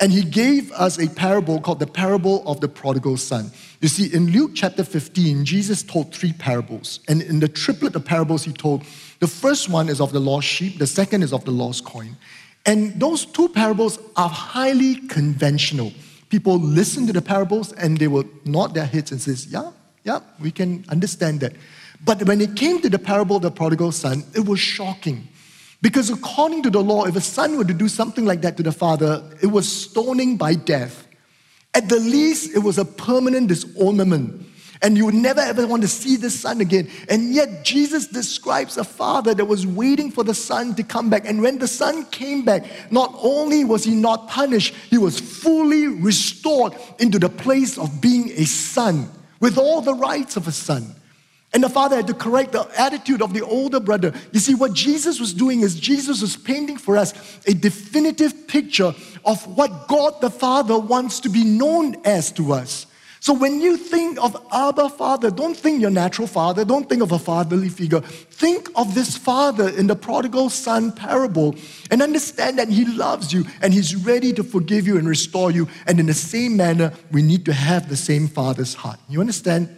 And 0.01 0.11
he 0.11 0.23
gave 0.23 0.73
us 0.73 0.99
a 0.99 1.09
parable 1.09 1.61
called 1.61 1.79
the 1.79 1.87
parable 1.87 2.47
of 2.49 2.61
the 2.61 2.69
prodigal 2.69 3.17
son. 3.17 3.53
You 3.81 3.89
see, 3.89 4.13
in 4.13 4.33
Luke 4.33 4.53
chapter 4.55 4.83
15, 4.83 5.45
Jesus 5.45 5.83
told 5.83 6.13
three 6.13 6.33
parables. 6.33 7.01
And 7.09 7.23
in 7.23 7.39
the 7.39 7.49
triplet 7.49 7.95
of 7.95 8.05
parables 8.05 8.45
he 8.45 8.53
told, 8.53 8.83
the 9.21 9.29
first 9.29 9.69
one 9.69 9.89
is 9.89 10.01
of 10.01 10.13
the 10.13 10.21
lost 10.21 10.49
sheep, 10.49 10.79
the 10.79 10.87
second 10.87 11.23
is 11.23 11.33
of 11.33 11.45
the 11.45 11.53
lost 11.53 11.85
coin. 11.85 12.17
And 12.67 12.99
those 12.99 13.25
two 13.25 13.49
parables 13.49 13.99
are 14.17 14.29
highly 14.29 14.97
conventional. 15.09 15.93
People 16.29 16.59
listen 16.59 17.07
to 17.07 17.13
the 17.13 17.23
parables 17.23 17.73
and 17.73 17.97
they 17.99 18.09
will 18.09 18.25
nod 18.45 18.75
their 18.75 18.87
heads 18.87 19.13
and 19.13 19.21
says, 19.21 19.47
yeah, 19.47 19.71
yeah, 20.03 20.21
we 20.41 20.51
can 20.51 20.85
understand 20.89 21.41
that. 21.41 21.53
But 22.05 22.25
when 22.25 22.41
it 22.41 22.57
came 22.57 22.81
to 22.83 22.89
the 22.89 22.99
parable 22.99 23.37
of 23.37 23.43
the 23.43 23.51
prodigal 23.51 23.93
son, 23.93 24.25
it 24.35 24.45
was 24.45 24.61
shocking. 24.61 25.29
Because 25.85 26.09
according 26.09 26.63
to 26.63 26.71
the 26.71 26.83
law, 26.83 27.05
if 27.05 27.15
a 27.15 27.21
son 27.21 27.59
were 27.59 27.65
to 27.67 27.75
do 27.75 27.89
something 27.89 28.25
like 28.25 28.41
that 28.41 28.57
to 28.57 28.63
the 28.63 28.73
father, 28.73 29.23
it 29.43 29.49
was 29.49 29.71
stoning 29.71 30.39
by 30.39 30.55
death. 30.55 31.07
At 31.75 31.91
the 31.91 32.01
least, 32.01 32.57
it 32.57 32.61
was 32.61 32.79
a 32.79 32.87
permanent 32.87 33.49
disarmament. 33.49 34.47
And 34.81 34.97
you 34.97 35.05
would 35.05 35.15
never 35.15 35.43
ever 35.43 35.67
want 35.67 35.83
to 35.83 35.89
see 35.89 36.17
this 36.17 36.41
son 36.41 36.63
again. 36.63 36.89
And 37.11 37.35
yet, 37.35 37.67
Jesus 37.67 38.07
describes 38.07 38.79
a 38.79 38.85
father 38.85 39.35
that 39.35 39.45
was 39.45 39.67
waiting 39.67 40.11
for 40.11 40.25
the 40.25 40.33
son 40.33 40.75
to 40.77 40.83
come 40.83 41.11
back. 41.11 41.29
And 41.29 41.43
when 41.43 41.59
the 41.59 41.69
son 41.69 42.07
came 42.07 42.47
back, 42.47 42.65
not 42.91 43.15
only 43.19 43.67
was 43.67 43.85
he 43.85 43.95
not 43.95 44.27
punished, 44.29 44.75
he 44.89 44.97
was 44.97 45.21
fully 45.21 45.89
restored 45.89 46.73
into 46.99 47.19
the 47.19 47.29
place 47.29 47.77
of 47.77 48.01
being 48.01 48.31
a 48.31 48.47
son 48.47 49.11
with 49.39 49.59
all 49.59 49.83
the 49.83 49.95
rights 49.95 50.39
of 50.39 50.49
a 50.49 50.53
son. 50.53 50.95
And 51.55 51.63
the 51.63 51.69
father 51.69 51.97
had 51.97 52.09
to 52.09 52.15
correct 52.15 52.53
the 52.53 52.69
attitude 52.77 53.23
of 53.23 53.33
the 53.33 53.43
older 53.43 53.79
brother. 53.79 54.13
You 54.33 54.41
see, 54.41 54.55
what 54.55 54.73
Jesus 54.73 55.21
was 55.21 55.33
doing 55.33 55.61
is 55.61 55.79
Jesus 55.79 56.21
was 56.21 56.37
painting 56.37 56.77
for 56.77 56.97
us 56.97 57.15
a 57.47 57.55
definitive 57.55 58.49
picture 58.49 58.93
of 59.25 59.57
what 59.57 59.87
God 59.87 60.21
the 60.21 60.31
Father 60.31 60.77
wants 60.77 61.21
to 61.21 61.29
be 61.29 61.45
known 61.45 61.97
as 62.05 62.33
to 62.33 62.53
us. 62.53 62.87
So 63.21 63.33
when 63.33 63.61
you 63.63 63.79
think 63.79 64.23
of 64.23 64.37
Abba 64.53 64.91
Father, 64.91 65.31
don't 65.31 65.57
think 65.57 65.81
your 65.81 65.91
natural 65.91 66.27
father, 66.27 66.63
don't 66.63 66.87
think 66.87 67.03
of 67.03 67.13
a 67.13 67.19
fatherly 67.19 67.71
figure. 67.71 68.01
Think 68.03 68.69
of 68.77 68.95
this 68.95 69.17
father 69.17 69.71
in 69.71 69.87
the 69.87 69.97
prodigal 69.97 70.51
son 70.51 70.93
parable 70.93 71.55
and 71.91 72.03
understand 72.03 72.59
that 72.59 72.69
he 72.69 72.85
loves 72.85 73.33
you 73.33 73.47
and 73.63 73.73
he's 73.73 73.97
ready 73.97 74.35
to 74.35 74.45
forgive 74.45 74.87
you 74.87 74.99
and 74.99 75.09
restore 75.09 75.51
you. 75.51 75.69
And 75.87 75.99
in 75.99 76.05
the 76.05 76.13
same 76.13 76.59
manner, 76.59 76.93
we 77.13 77.23
need 77.23 77.47
to 77.47 77.55
have 77.55 77.89
the 77.89 77.97
same 77.97 78.29
father's 78.29 78.75
heart. 78.75 78.99
You 79.09 79.21
understand? 79.21 79.75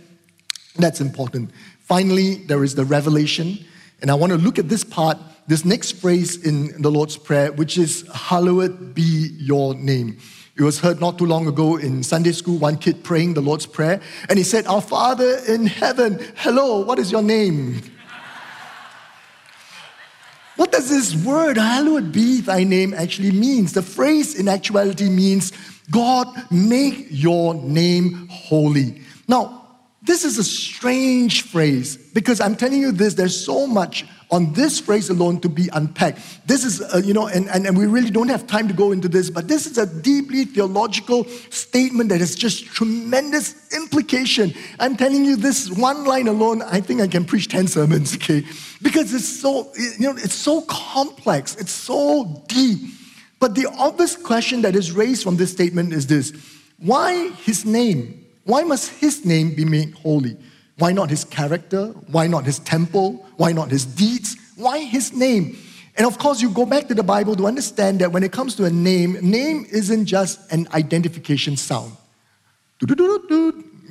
That's 0.78 1.00
important. 1.00 1.50
Finally, 1.80 2.36
there 2.46 2.64
is 2.64 2.74
the 2.74 2.84
revelation. 2.84 3.58
And 4.02 4.10
I 4.10 4.14
want 4.14 4.32
to 4.32 4.38
look 4.38 4.58
at 4.58 4.68
this 4.68 4.84
part, 4.84 5.18
this 5.46 5.64
next 5.64 5.92
phrase 5.92 6.44
in 6.44 6.80
the 6.82 6.90
Lord's 6.90 7.16
Prayer, 7.16 7.52
which 7.52 7.78
is, 7.78 8.06
Hallowed 8.12 8.94
be 8.94 9.30
your 9.38 9.74
name. 9.74 10.18
It 10.56 10.62
was 10.62 10.80
heard 10.80 11.00
not 11.00 11.18
too 11.18 11.26
long 11.26 11.46
ago 11.46 11.76
in 11.76 12.02
Sunday 12.02 12.32
school, 12.32 12.58
one 12.58 12.76
kid 12.78 13.04
praying 13.04 13.34
the 13.34 13.42
Lord's 13.42 13.66
Prayer, 13.66 14.00
and 14.28 14.38
he 14.38 14.44
said, 14.44 14.66
Our 14.66 14.80
Father 14.80 15.38
in 15.46 15.66
heaven, 15.66 16.18
hello, 16.36 16.80
what 16.80 16.98
is 16.98 17.12
your 17.12 17.22
name? 17.22 17.82
What 20.56 20.72
does 20.72 20.88
this 20.88 21.14
word, 21.22 21.58
hallowed 21.58 22.12
be 22.12 22.40
thy 22.40 22.64
name, 22.64 22.94
actually 22.94 23.30
means? 23.30 23.74
The 23.74 23.82
phrase 23.82 24.34
in 24.34 24.48
actuality 24.48 25.10
means, 25.10 25.52
God, 25.90 26.28
make 26.50 27.08
your 27.10 27.54
name 27.54 28.26
holy. 28.28 29.02
Now, 29.28 29.65
this 30.06 30.24
is 30.24 30.38
a 30.38 30.44
strange 30.44 31.42
phrase 31.42 31.96
because 31.96 32.40
I'm 32.40 32.54
telling 32.54 32.80
you 32.80 32.92
this, 32.92 33.14
there's 33.14 33.44
so 33.44 33.66
much 33.66 34.06
on 34.30 34.52
this 34.52 34.80
phrase 34.80 35.10
alone 35.10 35.40
to 35.40 35.48
be 35.48 35.68
unpacked. 35.72 36.18
This 36.46 36.64
is, 36.64 36.80
uh, 36.80 37.00
you 37.04 37.14
know, 37.14 37.28
and, 37.28 37.48
and, 37.48 37.66
and 37.66 37.76
we 37.76 37.86
really 37.86 38.10
don't 38.10 38.28
have 38.28 38.46
time 38.46 38.66
to 38.68 38.74
go 38.74 38.92
into 38.92 39.08
this, 39.08 39.30
but 39.30 39.46
this 39.46 39.66
is 39.66 39.78
a 39.78 39.86
deeply 39.86 40.44
theological 40.44 41.24
statement 41.50 42.08
that 42.10 42.20
has 42.20 42.34
just 42.34 42.66
tremendous 42.66 43.72
implication. 43.72 44.52
I'm 44.80 44.96
telling 44.96 45.24
you 45.24 45.36
this 45.36 45.70
one 45.70 46.04
line 46.04 46.28
alone, 46.28 46.62
I 46.62 46.80
think 46.80 47.00
I 47.00 47.06
can 47.06 47.24
preach 47.24 47.48
10 47.48 47.68
sermons, 47.68 48.14
okay? 48.16 48.44
Because 48.82 49.14
it's 49.14 49.28
so, 49.28 49.72
you 49.76 50.12
know, 50.12 50.16
it's 50.16 50.34
so 50.34 50.62
complex, 50.62 51.54
it's 51.56 51.72
so 51.72 52.44
deep. 52.48 52.94
But 53.38 53.54
the 53.54 53.66
obvious 53.78 54.16
question 54.16 54.62
that 54.62 54.74
is 54.74 54.92
raised 54.92 55.22
from 55.22 55.36
this 55.36 55.52
statement 55.52 55.92
is 55.92 56.06
this 56.06 56.32
why 56.78 57.30
his 57.30 57.64
name? 57.64 58.25
Why 58.46 58.62
must 58.62 58.90
his 58.90 59.24
name 59.24 59.54
be 59.54 59.64
made 59.64 59.92
holy? 59.94 60.36
Why 60.78 60.92
not 60.92 61.10
his 61.10 61.24
character? 61.24 61.86
Why 62.06 62.28
not 62.28 62.44
his 62.44 62.60
temple? 62.60 63.26
Why 63.36 63.52
not 63.52 63.70
his 63.70 63.84
deeds? 63.84 64.36
Why 64.56 64.78
his 64.78 65.12
name? 65.12 65.58
And 65.96 66.06
of 66.06 66.18
course, 66.18 66.40
you 66.40 66.50
go 66.50 66.64
back 66.64 66.86
to 66.88 66.94
the 66.94 67.02
Bible 67.02 67.34
to 67.36 67.46
understand 67.46 68.00
that 68.00 68.12
when 68.12 68.22
it 68.22 68.30
comes 68.30 68.54
to 68.56 68.64
a 68.64 68.70
name, 68.70 69.18
name 69.20 69.66
isn't 69.70 70.06
just 70.06 70.52
an 70.52 70.68
identification 70.72 71.56
sound 71.56 71.92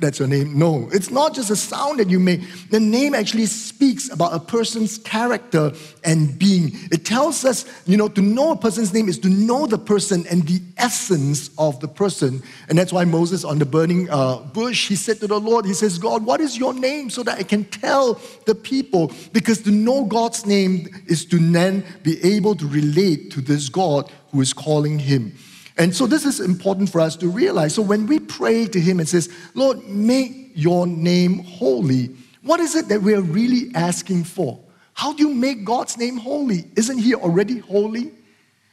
that's 0.00 0.18
your 0.18 0.28
name. 0.28 0.58
No, 0.58 0.88
it's 0.92 1.10
not 1.10 1.34
just 1.34 1.50
a 1.50 1.56
sound 1.56 2.00
that 2.00 2.08
you 2.08 2.20
make. 2.20 2.40
The 2.70 2.80
name 2.80 3.14
actually 3.14 3.46
speaks 3.46 4.10
about 4.10 4.34
a 4.34 4.40
person's 4.40 4.98
character 4.98 5.72
and 6.04 6.38
being. 6.38 6.72
It 6.92 7.04
tells 7.04 7.44
us, 7.44 7.64
you 7.86 7.96
know, 7.96 8.08
to 8.08 8.20
know 8.20 8.52
a 8.52 8.56
person's 8.56 8.92
name 8.92 9.08
is 9.08 9.18
to 9.20 9.28
know 9.28 9.66
the 9.66 9.78
person 9.78 10.26
and 10.30 10.46
the 10.46 10.60
essence 10.76 11.50
of 11.58 11.80
the 11.80 11.88
person. 11.88 12.42
And 12.68 12.78
that's 12.78 12.92
why 12.92 13.04
Moses 13.04 13.44
on 13.44 13.58
the 13.58 13.66
burning 13.66 14.08
uh, 14.10 14.38
bush, 14.38 14.88
he 14.88 14.96
said 14.96 15.20
to 15.20 15.26
the 15.26 15.40
Lord, 15.40 15.64
he 15.64 15.74
says, 15.74 15.98
God, 15.98 16.24
what 16.24 16.40
is 16.40 16.58
your 16.58 16.74
name 16.74 17.10
so 17.10 17.22
that 17.22 17.38
I 17.38 17.42
can 17.42 17.64
tell 17.64 18.20
the 18.44 18.54
people? 18.54 19.12
Because 19.32 19.60
to 19.62 19.70
know 19.70 20.04
God's 20.04 20.46
name 20.46 20.88
is 21.06 21.24
to 21.26 21.38
then 21.38 21.84
be 22.02 22.22
able 22.22 22.54
to 22.56 22.66
relate 22.66 23.30
to 23.32 23.40
this 23.40 23.68
God 23.68 24.10
who 24.32 24.40
is 24.40 24.52
calling 24.52 24.98
him. 24.98 25.32
And 25.78 25.94
so 25.94 26.06
this 26.06 26.24
is 26.24 26.40
important 26.40 26.90
for 26.90 27.00
us 27.00 27.16
to 27.16 27.28
realize. 27.28 27.74
So 27.74 27.82
when 27.82 28.06
we 28.06 28.18
pray 28.18 28.66
to 28.66 28.80
Him 28.80 28.98
and 28.98 29.08
says, 29.08 29.28
Lord, 29.54 29.86
make 29.86 30.52
your 30.54 30.86
name 30.86 31.40
holy, 31.40 32.16
what 32.42 32.60
is 32.60 32.74
it 32.74 32.88
that 32.88 33.02
we 33.02 33.14
are 33.14 33.20
really 33.20 33.74
asking 33.74 34.24
for? 34.24 34.58
How 34.94 35.12
do 35.12 35.22
you 35.22 35.34
make 35.34 35.64
God's 35.64 35.98
name 35.98 36.16
holy? 36.16 36.70
Isn't 36.76 36.98
He 36.98 37.14
already 37.14 37.58
holy? 37.58 38.12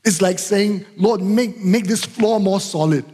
It's 0.06 0.22
like 0.22 0.40
saying, 0.40 0.86
Lord, 0.96 1.22
make, 1.22 1.60
make 1.60 1.88
this 1.88 2.06
floor 2.06 2.40
more 2.40 2.62
solid. 2.62 3.06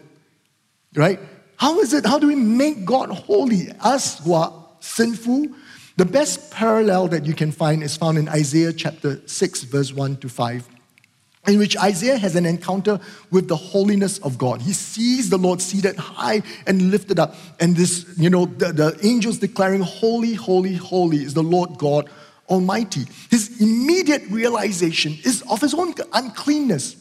Right? 0.95 1.19
How 1.55 1.79
is 1.79 1.93
it? 1.93 2.05
How 2.05 2.19
do 2.19 2.27
we 2.27 2.35
make 2.35 2.85
God 2.85 3.09
holy? 3.09 3.71
Us 3.79 4.19
who 4.19 4.33
are 4.33 4.53
sinful. 4.79 5.47
The 5.97 6.05
best 6.05 6.51
parallel 6.51 7.07
that 7.09 7.25
you 7.25 7.33
can 7.33 7.51
find 7.51 7.83
is 7.83 7.97
found 7.97 8.17
in 8.17 8.29
Isaiah 8.29 8.71
chapter 8.71 9.19
6, 9.27 9.63
verse 9.63 9.91
1 9.91 10.17
to 10.17 10.29
5 10.29 10.78
in 11.47 11.57
which 11.57 11.77
Isaiah 11.77 12.17
has 12.17 12.35
an 12.35 12.45
encounter 12.45 12.99
with 13.31 13.47
the 13.47 13.55
holiness 13.55 14.19
of 14.19 14.37
God. 14.37 14.61
He 14.61 14.73
sees 14.73 15.29
the 15.29 15.37
Lord 15.37 15.61
seated 15.61 15.95
high 15.95 16.41
and 16.67 16.91
lifted 16.91 17.19
up, 17.19 17.35
and 17.59 17.75
this, 17.75 18.05
you 18.17 18.29
know, 18.29 18.45
the, 18.45 18.71
the 18.71 18.99
angels 19.03 19.39
declaring, 19.39 19.81
Holy, 19.81 20.33
holy, 20.33 20.75
holy 20.75 21.17
is 21.17 21.33
the 21.33 21.43
Lord 21.43 21.77
God 21.77 22.09
Almighty. 22.49 23.05
His 23.29 23.61
immediate 23.61 24.23
realization 24.29 25.17
is 25.23 25.43
of 25.49 25.61
his 25.61 25.73
own 25.73 25.93
uncleanness. 26.13 26.95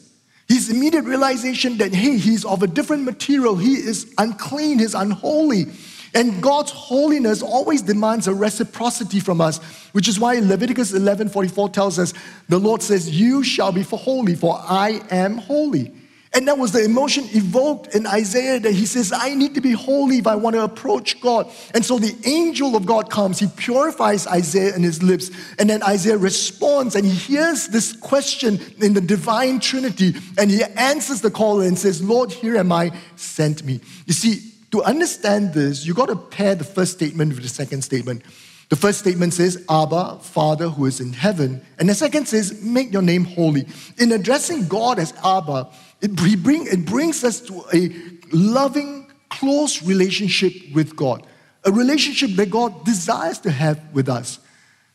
His 0.47 0.71
immediate 0.71 1.05
realization 1.05 1.77
that, 1.77 1.93
hey, 1.93 2.17
he's 2.17 2.43
of 2.43 2.63
a 2.63 2.67
different 2.67 3.03
material, 3.03 3.55
he 3.55 3.73
is 3.75 4.11
unclean, 4.17 4.79
he's 4.79 4.95
unholy. 4.95 5.67
And 6.13 6.41
God's 6.41 6.71
holiness 6.71 7.41
always 7.41 7.81
demands 7.81 8.27
a 8.27 8.33
reciprocity 8.33 9.19
from 9.19 9.41
us, 9.41 9.59
which 9.91 10.07
is 10.07 10.19
why 10.19 10.39
Leviticus 10.39 10.91
11:44 10.91 11.71
tells 11.71 11.99
us, 11.99 12.13
the 12.47 12.59
Lord 12.59 12.81
says, 12.81 13.09
"You 13.09 13.43
shall 13.43 13.71
be 13.71 13.83
for 13.83 13.99
holy, 13.99 14.35
for 14.35 14.59
I 14.67 15.01
am 15.11 15.37
holy." 15.37 15.93
And 16.31 16.47
that 16.47 16.59
was 16.59 16.71
the 16.71 16.83
emotion 16.83 17.27
evoked 17.31 17.95
in 17.95 18.05
Isaiah 18.05 18.59
that 18.59 18.73
he 18.73 18.85
says, 18.85 19.11
I 19.11 19.33
need 19.33 19.55
to 19.55 19.61
be 19.61 19.71
holy 19.71 20.19
if 20.19 20.27
I 20.27 20.35
want 20.35 20.55
to 20.55 20.63
approach 20.63 21.19
God. 21.21 21.49
And 21.73 21.83
so 21.83 21.97
the 21.97 22.15
angel 22.23 22.75
of 22.75 22.85
God 22.85 23.09
comes, 23.09 23.39
he 23.39 23.47
purifies 23.47 24.27
Isaiah 24.27 24.75
in 24.75 24.83
his 24.83 25.01
lips, 25.01 25.31
and 25.57 25.67
then 25.67 25.81
Isaiah 25.81 26.17
responds 26.17 26.95
and 26.95 27.03
he 27.03 27.11
hears 27.11 27.67
this 27.69 27.93
question 27.93 28.59
in 28.79 28.93
the 28.93 29.01
divine 29.01 29.59
Trinity, 29.59 30.15
and 30.37 30.51
he 30.51 30.63
answers 30.63 31.21
the 31.21 31.31
call 31.31 31.61
and 31.61 31.77
says, 31.77 31.99
Lord, 31.99 32.31
here 32.31 32.57
am 32.57 32.71
I, 32.71 32.91
sent 33.15 33.65
me. 33.65 33.81
You 34.05 34.13
see, 34.13 34.48
to 34.71 34.83
understand 34.83 35.53
this, 35.53 35.85
you 35.85 35.93
got 35.93 36.07
to 36.07 36.15
pair 36.15 36.55
the 36.55 36.63
first 36.63 36.93
statement 36.93 37.33
with 37.33 37.43
the 37.43 37.49
second 37.49 37.83
statement. 37.83 38.23
The 38.69 38.75
first 38.75 38.99
statement 38.99 39.33
says, 39.33 39.65
Abba, 39.67 40.19
Father 40.21 40.69
who 40.69 40.85
is 40.85 40.99
in 40.99 41.11
heaven. 41.11 41.61
And 41.79 41.89
the 41.89 41.95
second 41.95 42.27
says, 42.27 42.61
Make 42.61 42.93
your 42.93 43.01
name 43.01 43.25
holy. 43.25 43.67
In 43.97 44.11
addressing 44.11 44.67
God 44.67 44.99
as 44.99 45.11
Abba, 45.23 45.69
it, 46.01 46.15
bring, 46.43 46.67
it 46.67 46.85
brings 46.85 47.23
us 47.23 47.41
to 47.41 47.63
a 47.73 47.89
loving, 48.31 49.11
close 49.29 49.81
relationship 49.81 50.53
with 50.73 50.95
God, 50.95 51.25
a 51.65 51.71
relationship 51.71 52.31
that 52.31 52.51
God 52.51 52.85
desires 52.85 53.39
to 53.39 53.51
have 53.51 53.81
with 53.91 54.07
us. 54.07 54.39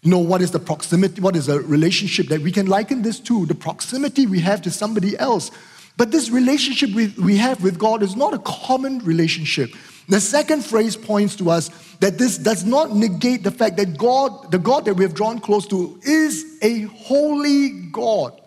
You 0.02 0.10
know, 0.10 0.18
what 0.18 0.40
is 0.40 0.52
the 0.52 0.60
proximity? 0.60 1.20
What 1.20 1.34
is 1.34 1.48
a 1.48 1.60
relationship 1.60 2.28
that 2.28 2.42
we 2.42 2.52
can 2.52 2.66
liken 2.66 3.02
this 3.02 3.18
to? 3.20 3.46
The 3.46 3.54
proximity 3.54 4.26
we 4.26 4.38
have 4.40 4.62
to 4.62 4.70
somebody 4.70 5.18
else 5.18 5.50
but 5.96 6.10
this 6.10 6.30
relationship 6.30 6.90
we, 6.90 7.08
we 7.22 7.36
have 7.36 7.62
with 7.62 7.78
God 7.78 8.02
is 8.02 8.16
not 8.16 8.34
a 8.34 8.38
common 8.38 8.98
relationship. 9.00 9.70
The 10.08 10.20
second 10.20 10.64
phrase 10.64 10.96
points 10.96 11.36
to 11.36 11.50
us 11.50 11.70
that 12.00 12.18
this 12.18 12.36
does 12.36 12.64
not 12.64 12.94
negate 12.94 13.42
the 13.42 13.50
fact 13.50 13.76
that 13.76 13.96
God, 13.96 14.50
the 14.50 14.58
God 14.58 14.84
that 14.84 14.94
we 14.94 15.04
have 15.04 15.14
drawn 15.14 15.38
close 15.38 15.66
to, 15.68 15.98
is 16.02 16.58
a 16.62 16.82
holy 16.82 17.70
God. 17.90 18.40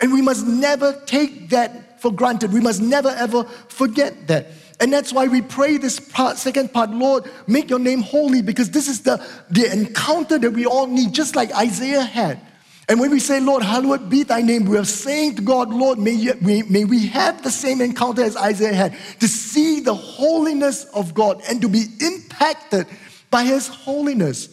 And 0.00 0.12
we 0.12 0.22
must 0.22 0.46
never 0.46 1.00
take 1.06 1.50
that 1.50 2.00
for 2.00 2.12
granted. 2.12 2.52
We 2.52 2.60
must 2.60 2.80
never 2.80 3.10
ever 3.10 3.44
forget 3.44 4.26
that. 4.28 4.48
And 4.80 4.92
that's 4.92 5.12
why 5.12 5.26
we 5.26 5.42
pray 5.42 5.76
this 5.76 5.98
part, 5.98 6.36
second 6.36 6.72
part, 6.72 6.90
Lord, 6.90 7.30
make 7.48 7.68
your 7.68 7.80
name 7.80 8.00
holy, 8.00 8.42
because 8.42 8.70
this 8.70 8.88
is 8.88 9.02
the, 9.02 9.24
the 9.50 9.70
encounter 9.72 10.38
that 10.38 10.52
we 10.52 10.66
all 10.66 10.86
need, 10.86 11.12
just 11.12 11.34
like 11.34 11.52
Isaiah 11.52 12.04
had. 12.04 12.40
And 12.88 12.98
when 12.98 13.10
we 13.10 13.20
say, 13.20 13.38
Lord, 13.38 13.62
hallowed 13.62 14.08
be 14.08 14.22
thy 14.22 14.40
name, 14.40 14.64
we 14.64 14.78
are 14.78 14.84
saying 14.84 15.36
to 15.36 15.42
God, 15.42 15.68
Lord, 15.68 15.98
may, 15.98 16.12
you, 16.12 16.34
may, 16.40 16.84
we 16.84 17.06
have 17.08 17.42
the 17.42 17.50
same 17.50 17.82
encounter 17.82 18.22
as 18.24 18.34
Isaiah 18.34 18.72
had, 18.72 18.96
to 19.20 19.28
see 19.28 19.80
the 19.80 19.94
holiness 19.94 20.84
of 20.94 21.12
God 21.12 21.42
and 21.48 21.60
to 21.60 21.68
be 21.68 21.84
impacted 22.00 22.86
by 23.30 23.44
his 23.44 23.68
holiness. 23.68 24.48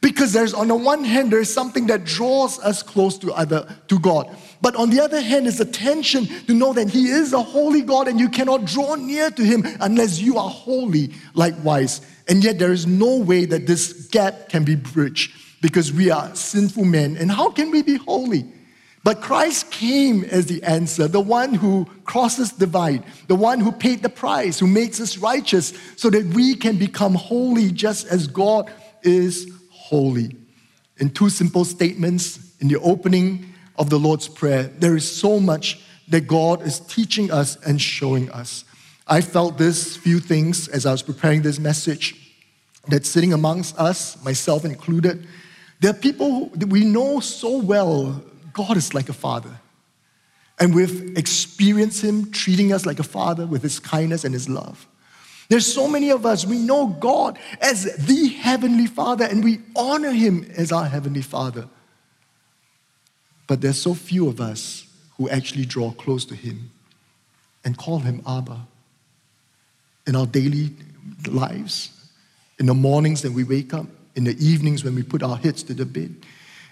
Because 0.00 0.32
there's 0.32 0.54
on 0.54 0.68
the 0.68 0.76
one 0.76 1.04
hand, 1.04 1.32
there's 1.32 1.52
something 1.52 1.88
that 1.88 2.04
draws 2.04 2.58
us 2.60 2.82
close 2.82 3.18
to 3.18 3.32
other 3.32 3.76
to 3.88 3.98
God. 3.98 4.34
But 4.62 4.76
on 4.76 4.88
the 4.88 5.00
other 5.00 5.20
hand, 5.20 5.46
is 5.46 5.60
a 5.60 5.64
tension 5.64 6.26
to 6.46 6.54
know 6.54 6.72
that 6.72 6.88
He 6.88 7.08
is 7.08 7.34
a 7.34 7.42
holy 7.42 7.82
God 7.82 8.08
and 8.08 8.18
you 8.18 8.30
cannot 8.30 8.64
draw 8.64 8.94
near 8.94 9.30
to 9.30 9.44
Him 9.44 9.62
unless 9.80 10.18
you 10.18 10.38
are 10.38 10.48
holy 10.48 11.12
likewise. 11.34 12.00
And 12.28 12.42
yet 12.42 12.58
there 12.58 12.72
is 12.72 12.86
no 12.86 13.18
way 13.18 13.44
that 13.44 13.66
this 13.66 14.06
gap 14.06 14.48
can 14.48 14.64
be 14.64 14.74
bridged 14.74 15.32
because 15.60 15.92
we 15.92 16.10
are 16.10 16.34
sinful 16.34 16.84
men. 16.84 17.16
And 17.16 17.30
how 17.30 17.50
can 17.50 17.70
we 17.70 17.82
be 17.82 17.96
holy? 17.96 18.44
But 19.02 19.22
Christ 19.22 19.70
came 19.70 20.24
as 20.24 20.46
the 20.46 20.62
answer, 20.62 21.08
the 21.08 21.20
one 21.20 21.54
who 21.54 21.86
crosses 22.04 22.52
the 22.52 22.66
divide, 22.66 23.02
the 23.28 23.34
one 23.34 23.60
who 23.60 23.72
paid 23.72 24.02
the 24.02 24.10
price, 24.10 24.58
who 24.58 24.66
makes 24.66 25.00
us 25.00 25.16
righteous 25.16 25.72
so 25.96 26.10
that 26.10 26.26
we 26.26 26.54
can 26.54 26.76
become 26.76 27.14
holy 27.14 27.70
just 27.70 28.06
as 28.08 28.26
God 28.26 28.70
is 29.02 29.50
holy. 29.70 30.36
In 30.98 31.08
two 31.08 31.30
simple 31.30 31.64
statements 31.64 32.54
in 32.60 32.68
the 32.68 32.78
opening 32.80 33.54
of 33.76 33.88
the 33.88 33.98
Lord's 33.98 34.28
Prayer, 34.28 34.64
there 34.64 34.96
is 34.96 35.10
so 35.10 35.40
much 35.40 35.80
that 36.08 36.26
God 36.26 36.60
is 36.62 36.80
teaching 36.80 37.30
us 37.30 37.56
and 37.64 37.80
showing 37.80 38.30
us. 38.30 38.64
I 39.06 39.22
felt 39.22 39.56
this 39.56 39.96
few 39.96 40.20
things 40.20 40.68
as 40.68 40.84
I 40.84 40.92
was 40.92 41.02
preparing 41.02 41.40
this 41.40 41.58
message 41.58 42.16
that 42.88 43.06
sitting 43.06 43.32
amongst 43.32 43.78
us, 43.78 44.22
myself 44.22 44.64
included, 44.64 45.26
there 45.80 45.90
are 45.90 45.94
people 45.94 46.50
that 46.54 46.68
we 46.68 46.84
know 46.84 47.20
so 47.20 47.58
well 47.58 48.22
God 48.52 48.76
is 48.76 48.94
like 48.94 49.08
a 49.08 49.14
father. 49.14 49.60
And 50.58 50.74
we've 50.74 51.16
experienced 51.16 52.02
Him 52.02 52.30
treating 52.30 52.72
us 52.72 52.84
like 52.84 52.98
a 52.98 53.04
father 53.04 53.46
with 53.46 53.62
His 53.62 53.78
kindness 53.78 54.24
and 54.24 54.34
His 54.34 54.48
love. 54.48 54.86
There's 55.48 55.72
so 55.72 55.88
many 55.88 56.10
of 56.10 56.26
us, 56.26 56.46
we 56.46 56.58
know 56.58 56.86
God 56.86 57.38
as 57.60 57.84
the 57.96 58.28
Heavenly 58.28 58.86
Father 58.86 59.24
and 59.24 59.42
we 59.42 59.60
honor 59.74 60.12
Him 60.12 60.50
as 60.56 60.70
our 60.70 60.84
Heavenly 60.84 61.22
Father. 61.22 61.68
But 63.46 63.60
there's 63.60 63.80
so 63.80 63.94
few 63.94 64.28
of 64.28 64.40
us 64.40 64.86
who 65.16 65.28
actually 65.28 65.64
draw 65.64 65.90
close 65.92 66.24
to 66.26 66.34
Him 66.34 66.70
and 67.64 67.76
call 67.76 68.00
Him 68.00 68.22
Abba 68.26 68.60
in 70.06 70.14
our 70.14 70.26
daily 70.26 70.70
lives, 71.26 71.90
in 72.58 72.66
the 72.66 72.74
mornings 72.74 73.22
that 73.22 73.32
we 73.32 73.44
wake 73.44 73.74
up, 73.74 73.86
in 74.14 74.24
the 74.24 74.36
evenings 74.44 74.84
when 74.84 74.94
we 74.94 75.02
put 75.02 75.22
our 75.22 75.36
heads 75.36 75.62
to 75.64 75.74
the 75.74 75.86
bed, 75.86 76.14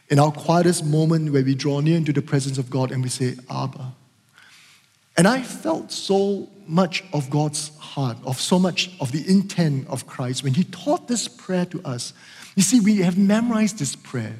in 0.08 0.18
our 0.18 0.32
quietest 0.32 0.84
moment 0.84 1.32
where 1.32 1.44
we 1.44 1.54
draw 1.54 1.80
near 1.80 1.96
into 1.96 2.12
the 2.12 2.22
presence 2.22 2.58
of 2.58 2.70
God 2.70 2.90
and 2.90 3.02
we 3.02 3.08
say, 3.08 3.36
Abba. 3.50 3.92
And 5.16 5.26
I 5.26 5.42
felt 5.42 5.90
so 5.90 6.48
much 6.66 7.02
of 7.12 7.28
God's 7.28 7.76
heart, 7.78 8.16
of 8.24 8.40
so 8.40 8.58
much 8.58 8.90
of 9.00 9.10
the 9.10 9.28
intent 9.28 9.88
of 9.88 10.06
Christ 10.06 10.44
when 10.44 10.54
He 10.54 10.64
taught 10.64 11.08
this 11.08 11.26
prayer 11.26 11.66
to 11.66 11.82
us. 11.82 12.12
You 12.54 12.62
see, 12.62 12.80
we 12.80 12.98
have 12.98 13.18
memorized 13.18 13.78
this 13.78 13.96
prayer, 13.96 14.36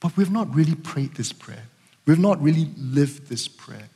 but 0.00 0.16
we've 0.16 0.30
not 0.30 0.52
really 0.54 0.74
prayed 0.74 1.14
this 1.14 1.32
prayer. 1.32 1.64
We've 2.06 2.18
not 2.18 2.42
really 2.42 2.68
lived 2.76 3.28
this 3.28 3.46
prayer. 3.46 3.88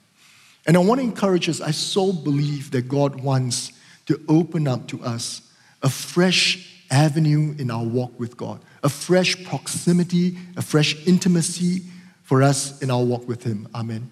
And 0.67 0.77
I 0.77 0.81
want 0.81 1.01
to 1.01 1.05
encourage 1.05 1.49
us, 1.49 1.61
I 1.61 1.73
so 1.73 2.13
believe 2.13 2.71
that 2.71 2.89
God 2.89 3.21
wants 3.21 3.73
to 4.07 4.21
open 4.29 4.69
up 4.69 4.87
to 4.89 5.03
us 5.03 5.43
a 5.83 5.91
fresh 5.91 6.72
avenue 6.93 7.55
in 7.59 7.71
our 7.71 7.83
walk 7.83 8.19
with 8.21 8.37
God, 8.37 8.61
a 8.85 8.89
fresh 8.89 9.45
proximity, 9.45 10.37
a 10.57 10.63
fresh 10.63 11.05
intimacy 11.07 11.83
for 12.23 12.43
us 12.43 12.81
in 12.83 12.91
our 12.91 13.03
walk 13.03 13.27
with 13.27 13.43
Him. 13.43 13.67
Amen. 13.75 14.11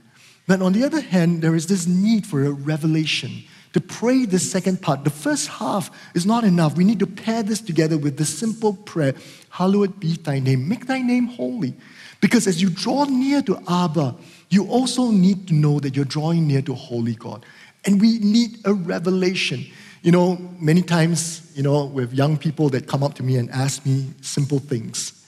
But 0.49 0.63
on 0.63 0.73
the 0.73 0.83
other 0.83 1.01
hand, 1.01 1.43
there 1.43 1.55
is 1.55 1.69
this 1.69 1.87
need 1.87 2.27
for 2.27 2.45
a 2.45 2.51
revelation. 2.51 3.45
To 3.75 3.81
pray 3.81 4.25
the 4.25 4.41
second 4.41 4.83
part, 4.83 5.05
the 5.05 5.11
first 5.11 5.47
half 5.47 5.91
is 6.17 6.27
not 6.27 6.43
enough. 6.43 6.77
We 6.77 6.83
need 6.83 6.99
to 6.99 7.07
pair 7.07 7.45
this 7.45 7.61
together 7.61 7.97
with 7.97 8.17
the 8.17 8.25
simple 8.25 8.75
prayer 8.75 9.15
Hallowed 9.51 9.99
be 9.99 10.15
thy 10.15 10.39
name. 10.39 10.69
Make 10.69 10.87
thy 10.87 11.01
name 11.03 11.27
holy. 11.27 11.75
Because 12.21 12.47
as 12.47 12.63
you 12.63 12.71
draw 12.71 13.05
near 13.05 13.43
to 13.43 13.61
Abba, 13.69 14.15
you 14.49 14.67
also 14.67 15.11
need 15.11 15.49
to 15.49 15.55
know 15.55 15.81
that 15.81 15.97
you're 15.97 16.05
drawing 16.05 16.47
near 16.47 16.63
to 16.63 16.75
holy 16.75 17.15
God. 17.15 17.45
And 17.85 18.01
we 18.01 18.19
need 18.21 18.59
a 18.65 18.73
revelation. 18.73 19.67
You 20.03 20.13
know, 20.13 20.37
many 20.59 20.83
times, 20.83 21.53
you 21.55 21.63
know, 21.63 21.85
with 21.85 22.15
young 22.15 22.39
people 22.39 22.71
that 22.71 22.87
come 22.87 23.03
up 23.03 23.15
to 23.15 23.23
me 23.23 23.37
and 23.37 23.51
ask 23.51 23.85
me 23.85 24.07
simple 24.23 24.59
things. 24.59 25.27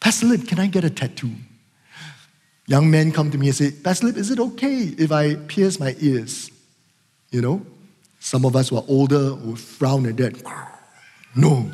Pastor 0.00 0.26
Lip, 0.26 0.48
can 0.48 0.58
I 0.58 0.66
get 0.66 0.84
a 0.84 0.90
tattoo? 0.90 1.32
Young 2.66 2.90
men 2.90 3.12
come 3.12 3.30
to 3.30 3.36
me 3.36 3.48
and 3.48 3.56
say, 3.56 3.70
Pastor 3.70 4.06
Lip, 4.06 4.16
is 4.16 4.30
it 4.30 4.38
okay 4.38 4.94
if 4.96 5.12
I 5.12 5.34
pierce 5.34 5.78
my 5.78 5.94
ears? 5.98 6.50
You 7.30 7.42
know, 7.42 7.66
some 8.20 8.44
of 8.44 8.56
us 8.56 8.70
who 8.70 8.76
are 8.76 8.84
older 8.88 9.34
will 9.34 9.56
frown 9.56 10.06
at 10.06 10.16
that. 10.16 10.42
No. 11.34 11.70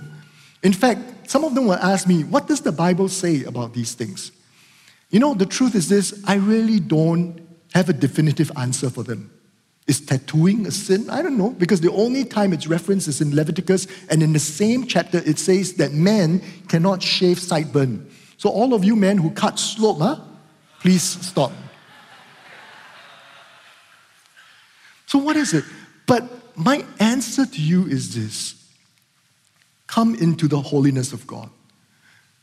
In 0.63 0.73
fact, 0.73 1.31
some 1.31 1.45
of 1.45 1.55
them 1.55 1.67
will 1.67 1.75
ask 1.75 2.09
me, 2.09 2.25
what 2.25 2.49
does 2.49 2.61
the 2.61 2.73
Bible 2.73 3.09
say 3.09 3.45
about 3.45 3.73
these 3.73 3.95
things? 3.95 4.33
You 5.11 5.21
know, 5.21 5.35
the 5.35 5.47
truth 5.47 5.75
is 5.75 5.89
this 5.89 6.23
I 6.27 6.35
really 6.35 6.81
don't 6.81 7.41
have 7.75 7.89
a 7.89 7.93
definitive 7.93 8.51
answer 8.57 8.91
for 8.91 9.03
them. 9.03 9.31
Is 9.87 10.01
tattooing 10.01 10.67
a 10.67 10.71
sin? 10.73 11.09
I 11.09 11.23
don't 11.23 11.39
know, 11.39 11.51
because 11.51 11.81
the 11.81 11.93
only 11.93 12.25
time 12.25 12.53
it's 12.53 12.67
referenced 12.67 13.07
is 13.07 13.21
in 13.21 13.35
Leviticus, 13.35 13.87
and 14.11 14.23
in 14.23 14.33
the 14.33 14.41
same 14.41 14.87
chapter 14.87 15.19
it 15.19 15.39
says 15.39 15.75
that 15.75 15.93
men 15.93 16.43
cannot 16.69 17.03
shave 17.03 17.39
sideburn. 17.39 18.11
So, 18.37 18.51
all 18.51 18.75
of 18.75 18.85
you 18.85 18.97
men 18.97 19.17
who 19.17 19.31
cut 19.31 19.59
slope, 19.59 19.99
huh? 19.99 20.21
please 20.81 21.03
stop. 21.03 21.53
So, 25.07 25.19
what 25.19 25.37
is 25.37 25.55
it? 25.55 25.65
But 26.07 26.25
my 26.57 26.85
answer 26.99 27.47
to 27.47 27.61
you 27.61 27.87
is 27.87 28.15
this 28.15 28.55
come 29.87 30.15
into 30.17 30.49
the 30.49 30.61
holiness 30.61 31.13
of 31.13 31.27
God. 31.27 31.49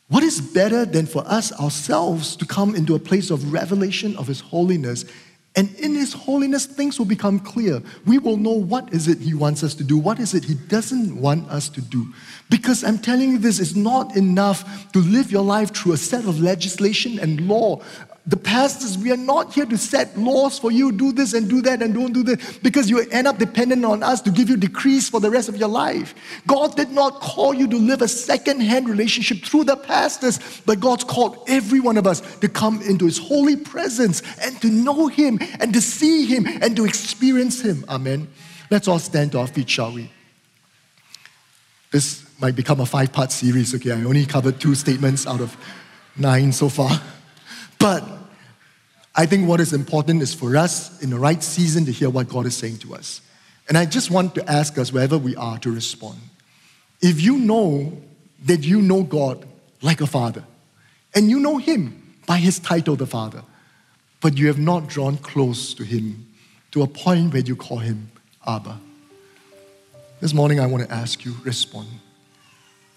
What 0.08 0.24
is 0.24 0.40
better 0.40 0.86
than 0.86 1.06
for 1.06 1.24
us 1.26 1.52
ourselves 1.60 2.36
to 2.38 2.46
come 2.46 2.76
into 2.76 2.96
a 2.96 3.00
place 3.00 3.32
of 3.32 3.52
revelation 3.52 4.16
of 4.16 4.28
His 4.28 4.40
holiness 4.40 5.06
and 5.56 5.74
in 5.76 5.94
His 5.94 6.14
holiness, 6.14 6.66
things 6.66 6.98
will 6.98 7.06
become 7.06 7.40
clear. 7.40 7.82
We 8.06 8.18
will 8.18 8.38
know 8.38 8.52
what 8.52 8.92
is 8.92 9.08
it 9.08 9.20
He 9.20 9.34
wants 9.34 9.64
us 9.64 9.76
to 9.76 9.84
do, 9.84 9.98
what 9.98 10.20
is 10.20 10.34
it 10.34 10.44
He 10.44 10.56
doesn't 10.56 11.20
want 11.20 11.48
us 11.50 11.70
to 11.70 11.82
do. 11.82 12.08
Because 12.50 12.84
I'm 12.84 12.98
telling 12.98 13.32
you 13.32 13.38
this, 13.38 13.60
it's 13.60 13.76
not 13.76 14.16
enough 14.16 14.92
to 14.94 15.00
live 15.00 15.32
your 15.32 15.44
life 15.44 15.74
through 15.74 15.94
a 15.94 15.98
set 15.98 16.26
of 16.26 16.40
legislation 16.40 17.20
and 17.20 17.48
law 17.48 17.82
the 18.26 18.38
pastors, 18.38 18.98
we 18.98 19.12
are 19.12 19.18
not 19.18 19.54
here 19.54 19.66
to 19.66 19.78
set 19.78 20.18
laws 20.18 20.58
for 20.58 20.72
you, 20.72 20.94
do 20.94 21.12
this 21.12 21.34
and 21.34 21.50
do 21.50 21.62
that 21.64 21.82
and 21.82 21.94
don't 21.94 22.14
do 22.14 22.24
this, 22.24 22.58
because 22.60 22.90
you 22.90 23.02
end 23.12 23.28
up 23.28 23.38
dependent 23.38 23.84
on 23.84 24.02
us 24.02 24.22
to 24.22 24.32
give 24.32 24.50
you 24.50 24.56
decrees 24.56 25.10
for 25.10 25.20
the 25.20 25.30
rest 25.30 25.50
of 25.50 25.58
your 25.58 25.68
life. 25.68 26.16
God 26.48 26.78
did 26.78 26.90
not 26.90 27.20
call 27.20 27.54
you 27.54 27.68
to 27.68 27.76
live 27.76 28.02
a 28.02 28.08
second 28.08 28.62
hand 28.62 28.88
relationship 28.88 29.44
through 29.44 29.66
the 29.66 29.76
pastors, 29.76 30.40
but 30.66 30.80
God's 30.80 31.04
called 31.04 31.44
every 31.50 31.82
one 31.82 31.98
of 31.98 32.08
us 32.08 32.22
to 32.38 32.48
come 32.48 32.82
into 32.84 33.06
His 33.06 33.18
holy 33.18 33.58
presence 33.58 34.22
and 34.42 34.60
to 34.62 34.70
know 34.70 35.08
Him 35.08 35.38
and 35.60 35.74
to 35.74 35.82
see 35.82 36.26
Him 36.26 36.48
and 36.48 36.78
to 36.78 36.86
experience 36.86 37.60
Him. 37.60 37.84
Amen. 37.90 38.30
Let's 38.72 38.88
all 38.88 39.00
stand 39.00 39.34
to 39.34 39.40
our 39.40 39.48
feet, 39.48 39.70
shall 39.70 39.92
we? 39.92 40.10
This 41.92 42.26
might 42.40 42.56
become 42.56 42.80
a 42.80 42.86
five 42.86 43.12
part 43.12 43.34
series, 43.34 43.76
okay? 43.76 43.92
I 43.92 44.04
only 44.06 44.26
covered 44.26 44.62
two 44.62 44.76
statements 44.76 45.28
out 45.28 45.42
of 45.42 45.58
nine 46.16 46.54
so 46.54 46.70
far. 46.70 47.02
But 47.84 48.08
I 49.14 49.26
think 49.26 49.46
what 49.46 49.60
is 49.60 49.74
important 49.74 50.22
is 50.22 50.34
for 50.34 50.56
us 50.56 51.04
in 51.04 51.10
the 51.10 51.20
right 51.20 51.44
season 51.44 51.84
to 51.84 51.92
hear 51.92 52.10
what 52.10 52.30
God 52.30 52.46
is 52.46 52.56
saying 52.56 52.78
to 52.78 52.96
us. 52.96 53.20
And 53.68 53.78
I 53.78 53.86
just 53.86 54.10
want 54.10 54.36
to 54.36 54.50
ask 54.50 54.78
us, 54.78 54.94
wherever 54.94 55.18
we 55.18 55.36
are, 55.36 55.60
to 55.60 55.70
respond. 55.70 56.18
If 57.02 57.20
you 57.20 57.36
know 57.36 57.92
that 58.46 58.64
you 58.64 58.82
know 58.82 59.04
God 59.04 59.46
like 59.82 60.00
a 60.00 60.08
father, 60.08 60.46
and 61.14 61.30
you 61.30 61.42
know 61.42 61.58
Him 61.58 62.16
by 62.26 62.38
His 62.38 62.58
title, 62.58 62.96
the 62.96 63.06
Father, 63.06 63.44
but 64.22 64.38
you 64.38 64.48
have 64.48 64.60
not 64.60 64.88
drawn 64.88 65.18
close 65.18 65.74
to 65.74 65.84
Him 65.84 66.26
to 66.72 66.84
a 66.84 66.88
point 66.88 67.34
where 67.34 67.42
you 67.42 67.58
call 67.58 67.80
Him 67.80 68.10
Abba. 68.48 68.80
This 70.22 70.34
morning, 70.34 70.62
I 70.62 70.68
want 70.68 70.88
to 70.88 70.96
ask 70.96 71.26
you, 71.26 71.36
respond. 71.44 71.90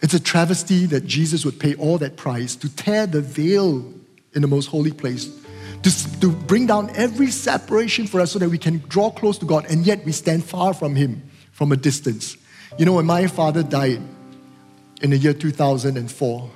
It's 0.01 0.15
a 0.15 0.21
travesty 0.21 0.87
that 0.87 1.07
Jesus 1.07 1.45
would 1.45 1.59
pay 1.59 1.75
all 1.75 1.99
that 1.99 2.17
price 2.17 2.55
to 2.55 2.69
tear 2.69 3.09
the 3.09 3.21
veil 3.21 3.93
in 4.35 4.43
the 4.43 4.49
most 4.49 4.67
holy 4.67 4.93
place, 4.93 5.31
to, 5.83 6.21
to 6.21 6.31
bring 6.31 6.67
down 6.67 6.91
every 6.95 7.31
separation 7.31 8.07
for 8.07 8.21
us 8.21 8.33
so 8.33 8.39
that 8.39 8.49
we 8.49 8.59
can 8.59 8.79
draw 8.89 9.11
close 9.11 9.39
to 9.39 9.47
God, 9.47 9.67
and 9.67 9.87
yet 9.87 10.05
we 10.05 10.13
stand 10.13 10.45
far 10.45 10.75
from 10.75 10.95
Him 10.95 11.23
from 11.53 11.73
a 11.73 11.77
distance. 11.77 12.37
You 12.79 12.85
know, 12.85 12.95
when 12.95 13.07
my 13.07 13.27
father 13.27 13.63
died 13.63 14.03
in 15.01 15.11
the 15.11 15.17
year 15.17 15.33
2004, 15.33 16.51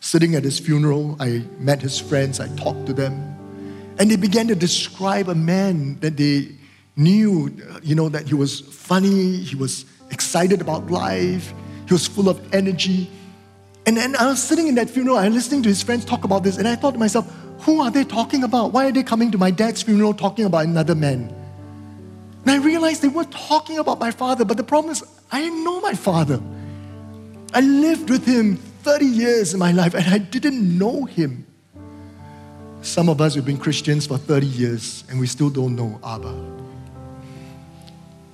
sitting 0.00 0.34
at 0.34 0.44
his 0.44 0.58
funeral, 0.58 1.16
I 1.18 1.44
met 1.58 1.80
his 1.80 1.98
friends, 1.98 2.40
I 2.40 2.48
talked 2.56 2.86
to 2.86 2.92
them, 2.92 3.14
and 3.98 4.10
they 4.10 4.16
began 4.16 4.46
to 4.48 4.54
describe 4.54 5.28
a 5.28 5.34
man 5.34 5.98
that 6.00 6.16
they 6.16 6.56
knew, 6.96 7.54
you 7.82 7.94
know, 7.94 8.08
that 8.08 8.28
he 8.28 8.34
was 8.34 8.60
funny, 8.60 9.36
he 9.36 9.56
was 9.56 9.86
excited 10.10 10.60
about 10.60 10.90
life, 10.90 11.52
he 11.86 11.94
was 11.94 12.06
full 12.06 12.28
of 12.28 12.54
energy. 12.54 13.10
And 13.88 13.96
then 13.96 14.16
I 14.16 14.26
was 14.26 14.42
sitting 14.42 14.66
in 14.68 14.74
that 14.74 14.90
funeral, 14.90 15.16
was 15.16 15.32
listening 15.32 15.62
to 15.62 15.70
his 15.70 15.82
friends 15.82 16.04
talk 16.04 16.24
about 16.24 16.42
this, 16.42 16.58
and 16.58 16.68
I 16.68 16.76
thought 16.76 16.92
to 16.92 16.98
myself, 16.98 17.26
who 17.60 17.80
are 17.80 17.90
they 17.90 18.04
talking 18.04 18.44
about? 18.44 18.70
Why 18.70 18.86
are 18.86 18.92
they 18.92 19.02
coming 19.02 19.30
to 19.30 19.38
my 19.38 19.50
dad's 19.50 19.80
funeral 19.80 20.12
talking 20.12 20.44
about 20.44 20.66
another 20.66 20.94
man? 20.94 21.34
And 22.42 22.50
I 22.50 22.58
realized 22.58 23.00
they 23.00 23.08
were 23.08 23.24
talking 23.24 23.78
about 23.78 23.98
my 23.98 24.10
father, 24.10 24.44
but 24.44 24.58
the 24.58 24.62
problem 24.62 24.92
is, 24.92 25.02
I 25.32 25.40
didn't 25.40 25.64
know 25.64 25.80
my 25.80 25.94
father. 25.94 26.38
I 27.54 27.62
lived 27.62 28.10
with 28.10 28.26
him 28.26 28.56
30 28.82 29.06
years 29.06 29.54
in 29.54 29.58
my 29.58 29.72
life, 29.72 29.94
and 29.94 30.04
I 30.04 30.18
didn't 30.18 30.76
know 30.76 31.06
him. 31.06 31.46
Some 32.82 33.08
of 33.08 33.22
us 33.22 33.36
have 33.36 33.46
been 33.46 33.56
Christians 33.56 34.06
for 34.06 34.18
30 34.18 34.46
years, 34.48 35.04
and 35.08 35.18
we 35.18 35.26
still 35.26 35.48
don't 35.48 35.74
know 35.74 35.98
Abba. 36.04 36.34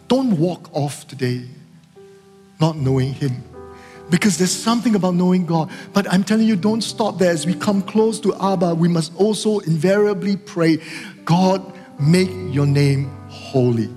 Don't 0.09 0.37
walk 0.37 0.69
off 0.75 1.07
today 1.07 1.45
not 2.59 2.77
knowing 2.77 3.15
him 3.15 3.45
because 4.11 4.39
there's 4.39 4.55
something 4.55 4.95
about 4.95 5.15
knowing 5.15 5.47
God. 5.47 5.71
But 5.93 6.13
I'm 6.13 6.25
telling 6.25 6.47
you, 6.47 6.57
don't 6.57 6.83
stop 6.83 7.19
there. 7.19 7.31
As 7.31 7.47
we 7.47 7.55
come 7.55 7.83
close 7.83 8.21
to 8.21 8.35
Abba, 8.35 8.75
we 8.75 8.89
must 8.89 9.15
also 9.17 9.61
invariably 9.61 10.37
pray, 10.37 10.79
God, 11.25 11.63
make 11.99 12.31
your 12.55 12.67
name 12.67 13.11
holy. 13.29 13.89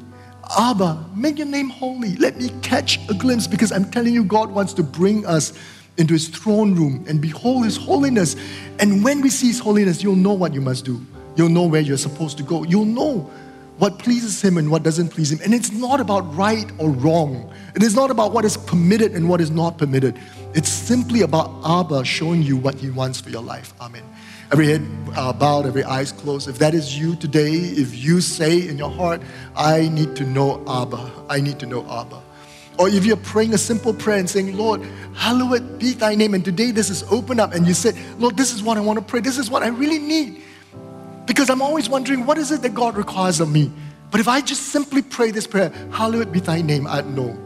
Abba, 0.57 1.05
make 1.15 1.37
your 1.37 1.47
name 1.47 1.69
holy. 1.69 2.15
Let 2.15 2.37
me 2.37 2.49
catch 2.61 2.99
a 3.09 3.13
glimpse 3.13 3.47
because 3.47 3.71
I'm 3.71 3.89
telling 3.91 4.13
you, 4.13 4.23
God 4.23 4.51
wants 4.51 4.73
to 4.73 4.83
bring 4.83 5.25
us 5.25 5.53
into 5.97 6.13
his 6.13 6.27
throne 6.29 6.73
room 6.73 7.03
and 7.07 7.21
behold 7.21 7.65
his 7.65 7.75
holiness. 7.75 8.35
And 8.79 9.03
when 9.03 9.21
we 9.21 9.29
see 9.29 9.47
his 9.47 9.59
holiness, 9.59 10.01
you'll 10.03 10.15
know 10.15 10.33
what 10.33 10.53
you 10.53 10.61
must 10.61 10.85
do. 10.85 11.05
You'll 11.35 11.49
know 11.49 11.65
where 11.65 11.81
you're 11.81 11.97
supposed 11.97 12.37
to 12.37 12.43
go. 12.43 12.63
You'll 12.63 12.85
know 12.85 13.29
what 13.77 13.99
pleases 13.99 14.41
him 14.41 14.57
and 14.57 14.71
what 14.71 14.83
doesn't 14.83 15.09
please 15.09 15.31
him. 15.31 15.39
And 15.43 15.53
it's 15.53 15.71
not 15.71 15.99
about 15.99 16.35
right 16.35 16.69
or 16.79 16.89
wrong. 16.89 17.53
It 17.75 17.83
is 17.83 17.95
not 17.95 18.09
about 18.09 18.33
what 18.33 18.43
is 18.43 18.57
permitted 18.57 19.13
and 19.13 19.29
what 19.29 19.39
is 19.39 19.51
not 19.51 19.77
permitted. 19.77 20.19
It's 20.53 20.69
simply 20.69 21.21
about 21.21 21.51
Abba 21.63 22.03
showing 22.03 22.41
you 22.41 22.57
what 22.57 22.75
he 22.75 22.89
wants 22.89 23.21
for 23.21 23.29
your 23.29 23.43
life. 23.43 23.73
Amen. 23.79 24.03
Every 24.51 24.67
head 24.67 24.87
uh, 25.15 25.33
bowed, 25.33 25.65
every 25.65 25.83
eyes 25.83 26.11
closed. 26.11 26.47
If 26.47 26.57
that 26.59 26.73
is 26.73 26.97
you 26.97 27.15
today, 27.15 27.51
if 27.51 27.95
you 27.95 28.21
say 28.21 28.67
in 28.67 28.77
your 28.77 28.89
heart, 28.89 29.21
I 29.55 29.89
need 29.89 30.15
to 30.15 30.23
know 30.23 30.63
Abba, 30.67 31.11
I 31.29 31.41
need 31.41 31.59
to 31.59 31.65
know 31.65 31.81
Abba. 31.89 32.21
Or 32.79 32.87
if 32.87 33.05
you're 33.05 33.17
praying 33.17 33.53
a 33.53 33.57
simple 33.57 33.93
prayer 33.93 34.19
and 34.19 34.29
saying, 34.29 34.55
Lord, 34.55 34.81
hallowed 35.15 35.79
be 35.79 35.93
thy 35.93 36.15
name, 36.15 36.33
and 36.33 36.45
today 36.45 36.71
this 36.71 36.89
is 36.89 37.03
open 37.11 37.39
up, 37.39 37.53
and 37.53 37.67
you 37.67 37.73
said, 37.73 37.95
Lord, 38.19 38.37
this 38.37 38.53
is 38.53 38.63
what 38.63 38.77
I 38.77 38.81
want 38.81 38.99
to 38.99 39.05
pray, 39.05 39.19
this 39.19 39.37
is 39.37 39.49
what 39.49 39.63
I 39.63 39.67
really 39.67 39.99
need. 39.99 40.43
Because 41.27 41.49
I'm 41.49 41.61
always 41.61 41.89
wondering, 41.89 42.25
what 42.25 42.37
is 42.37 42.51
it 42.51 42.61
that 42.63 42.73
God 42.73 42.97
requires 42.97 43.39
of 43.39 43.51
me? 43.51 43.69
But 44.09 44.21
if 44.21 44.27
I 44.27 44.41
just 44.41 44.63
simply 44.63 45.01
pray 45.01 45.31
this 45.31 45.45
prayer, 45.45 45.69
hallowed 45.91 46.31
be 46.31 46.39
thy 46.39 46.61
name, 46.61 46.87
I'd 46.87 47.05
know. 47.05 47.37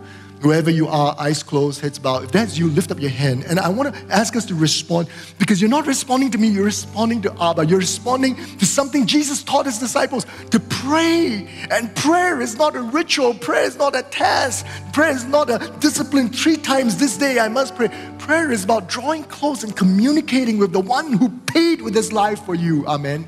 Wherever 0.41 0.71
you 0.71 0.87
are, 0.87 1.15
eyes 1.19 1.43
closed, 1.43 1.81
heads 1.81 1.99
bowed. 1.99 2.23
If 2.23 2.31
that's 2.31 2.57
you, 2.57 2.67
lift 2.69 2.91
up 2.91 2.99
your 2.99 3.11
hand. 3.11 3.45
And 3.47 3.59
I 3.59 3.69
want 3.69 3.93
to 3.93 4.01
ask 4.11 4.35
us 4.35 4.45
to 4.45 4.55
respond 4.55 5.07
because 5.37 5.61
you're 5.61 5.69
not 5.69 5.85
responding 5.85 6.31
to 6.31 6.39
me, 6.39 6.47
you're 6.47 6.65
responding 6.65 7.21
to 7.23 7.33
Abba. 7.39 7.67
You're 7.67 7.77
responding 7.77 8.35
to 8.57 8.65
something 8.65 9.05
Jesus 9.05 9.43
taught 9.43 9.67
his 9.67 9.77
disciples 9.77 10.25
to 10.49 10.59
pray. 10.59 11.47
And 11.69 11.95
prayer 11.95 12.41
is 12.41 12.57
not 12.57 12.75
a 12.75 12.81
ritual, 12.81 13.35
prayer 13.35 13.65
is 13.65 13.77
not 13.77 13.95
a 13.95 14.01
task, 14.01 14.65
prayer 14.93 15.11
is 15.11 15.25
not 15.25 15.49
a 15.51 15.71
discipline. 15.79 16.29
Three 16.29 16.57
times 16.57 16.97
this 16.97 17.17
day 17.17 17.37
I 17.37 17.47
must 17.47 17.75
pray. 17.75 17.89
Prayer 18.17 18.51
is 18.51 18.63
about 18.63 18.89
drawing 18.89 19.23
close 19.25 19.63
and 19.63 19.75
communicating 19.75 20.57
with 20.57 20.71
the 20.71 20.81
one 20.81 21.13
who 21.13 21.29
paid 21.45 21.81
with 21.81 21.93
his 21.93 22.11
life 22.11 22.43
for 22.45 22.55
you. 22.55 22.83
Amen. 22.87 23.27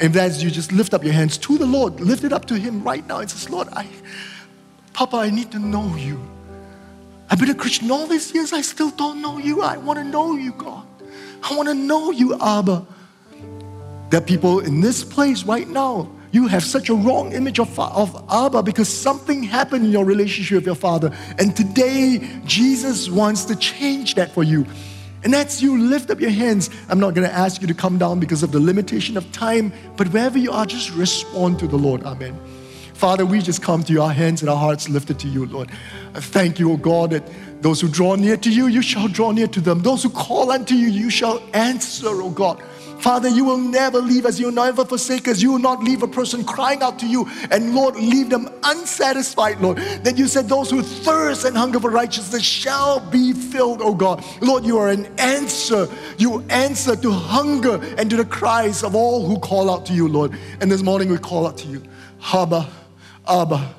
If 0.00 0.12
that's 0.12 0.42
you, 0.42 0.50
just 0.50 0.72
lift 0.72 0.92
up 0.94 1.02
your 1.04 1.12
hands 1.12 1.38
to 1.38 1.58
the 1.58 1.66
Lord. 1.66 2.00
Lift 2.00 2.24
it 2.24 2.32
up 2.32 2.44
to 2.46 2.58
Him 2.58 2.82
right 2.82 3.06
now 3.06 3.18
and 3.18 3.30
says, 3.30 3.48
Lord, 3.48 3.68
I, 3.72 3.86
Papa, 4.92 5.16
I 5.16 5.30
need 5.30 5.50
to 5.52 5.58
know 5.58 5.94
you. 5.96 6.20
I've 7.28 7.40
been 7.40 7.50
a 7.50 7.54
Christian 7.54 7.90
all 7.90 8.06
these 8.06 8.32
years. 8.32 8.52
I 8.52 8.60
still 8.60 8.90
don't 8.90 9.20
know 9.20 9.38
you. 9.38 9.62
I 9.62 9.76
want 9.78 9.98
to 9.98 10.04
know 10.04 10.36
you, 10.36 10.52
God. 10.52 10.86
I 11.42 11.56
want 11.56 11.68
to 11.68 11.74
know 11.74 12.10
you, 12.10 12.34
Abba. 12.40 12.86
There 14.10 14.20
are 14.20 14.24
people 14.24 14.60
in 14.60 14.80
this 14.80 15.02
place 15.02 15.42
right 15.44 15.68
now. 15.68 16.10
You 16.30 16.46
have 16.48 16.62
such 16.64 16.90
a 16.90 16.94
wrong 16.94 17.32
image 17.32 17.58
of, 17.58 17.78
of 17.78 18.24
Abba 18.30 18.62
because 18.62 18.88
something 18.88 19.42
happened 19.42 19.86
in 19.86 19.90
your 19.90 20.04
relationship 20.04 20.56
with 20.56 20.66
your 20.66 20.74
father. 20.74 21.10
And 21.38 21.56
today, 21.56 22.40
Jesus 22.44 23.08
wants 23.08 23.44
to 23.46 23.56
change 23.56 24.14
that 24.16 24.32
for 24.32 24.44
you. 24.44 24.66
And 25.26 25.34
that's 25.34 25.60
you 25.60 25.76
lift 25.76 26.08
up 26.10 26.20
your 26.20 26.30
hands. 26.30 26.70
I'm 26.88 27.00
not 27.00 27.14
going 27.14 27.28
to 27.28 27.34
ask 27.34 27.60
you 27.60 27.66
to 27.66 27.74
come 27.74 27.98
down 27.98 28.20
because 28.20 28.44
of 28.44 28.52
the 28.52 28.60
limitation 28.60 29.16
of 29.16 29.32
time, 29.32 29.72
but 29.96 30.06
wherever 30.12 30.38
you 30.38 30.52
are, 30.52 30.64
just 30.64 30.92
respond 30.92 31.58
to 31.58 31.66
the 31.66 31.76
Lord. 31.76 32.04
Amen. 32.04 32.38
Father, 32.94 33.26
we 33.26 33.40
just 33.40 33.60
come 33.60 33.82
to 33.82 33.92
your 33.92 34.12
hands 34.12 34.40
and 34.42 34.48
our 34.48 34.56
hearts 34.56 34.88
lifted 34.88 35.18
to 35.18 35.26
you, 35.26 35.46
Lord. 35.46 35.68
I 36.14 36.20
thank 36.20 36.60
you, 36.60 36.70
O 36.70 36.76
God, 36.76 37.10
that 37.10 37.28
those 37.60 37.80
who 37.80 37.88
draw 37.88 38.14
near 38.14 38.36
to 38.36 38.48
you, 38.52 38.68
you 38.68 38.82
shall 38.82 39.08
draw 39.08 39.32
near 39.32 39.48
to 39.48 39.60
them. 39.60 39.80
Those 39.80 40.04
who 40.04 40.10
call 40.10 40.52
unto 40.52 40.76
you, 40.76 40.86
you 40.86 41.10
shall 41.10 41.42
answer, 41.52 42.22
O 42.22 42.30
God. 42.30 42.62
Father, 43.00 43.28
you 43.28 43.44
will 43.44 43.58
never 43.58 44.00
leave 44.00 44.26
us. 44.26 44.38
You 44.38 44.46
will 44.46 44.54
never 44.54 44.84
forsake 44.84 45.28
us. 45.28 45.40
You 45.42 45.52
will 45.52 45.58
not 45.58 45.82
leave 45.82 46.02
a 46.02 46.08
person 46.08 46.44
crying 46.44 46.82
out 46.82 46.98
to 47.00 47.06
you 47.06 47.28
and, 47.50 47.74
Lord, 47.74 47.96
leave 47.96 48.30
them 48.30 48.48
unsatisfied, 48.62 49.60
Lord. 49.60 49.78
That 49.78 50.16
you 50.16 50.26
said, 50.26 50.48
Those 50.48 50.70
who 50.70 50.82
thirst 50.82 51.44
and 51.44 51.56
hunger 51.56 51.80
for 51.80 51.90
righteousness 51.90 52.42
shall 52.42 53.00
be 53.00 53.32
filled, 53.32 53.82
oh 53.82 53.94
God. 53.94 54.24
Lord, 54.40 54.64
you 54.64 54.78
are 54.78 54.88
an 54.88 55.06
answer. 55.18 55.88
You 56.18 56.42
answer 56.48 56.96
to 56.96 57.10
hunger 57.10 57.80
and 57.98 58.08
to 58.10 58.16
the 58.16 58.24
cries 58.24 58.82
of 58.82 58.94
all 58.94 59.26
who 59.26 59.38
call 59.38 59.70
out 59.70 59.86
to 59.86 59.92
you, 59.92 60.08
Lord. 60.08 60.36
And 60.60 60.70
this 60.70 60.82
morning 60.82 61.10
we 61.10 61.18
call 61.18 61.46
out 61.46 61.58
to 61.58 61.68
you, 61.68 61.82
Abba. 62.32 62.68
Abba, 63.28 63.74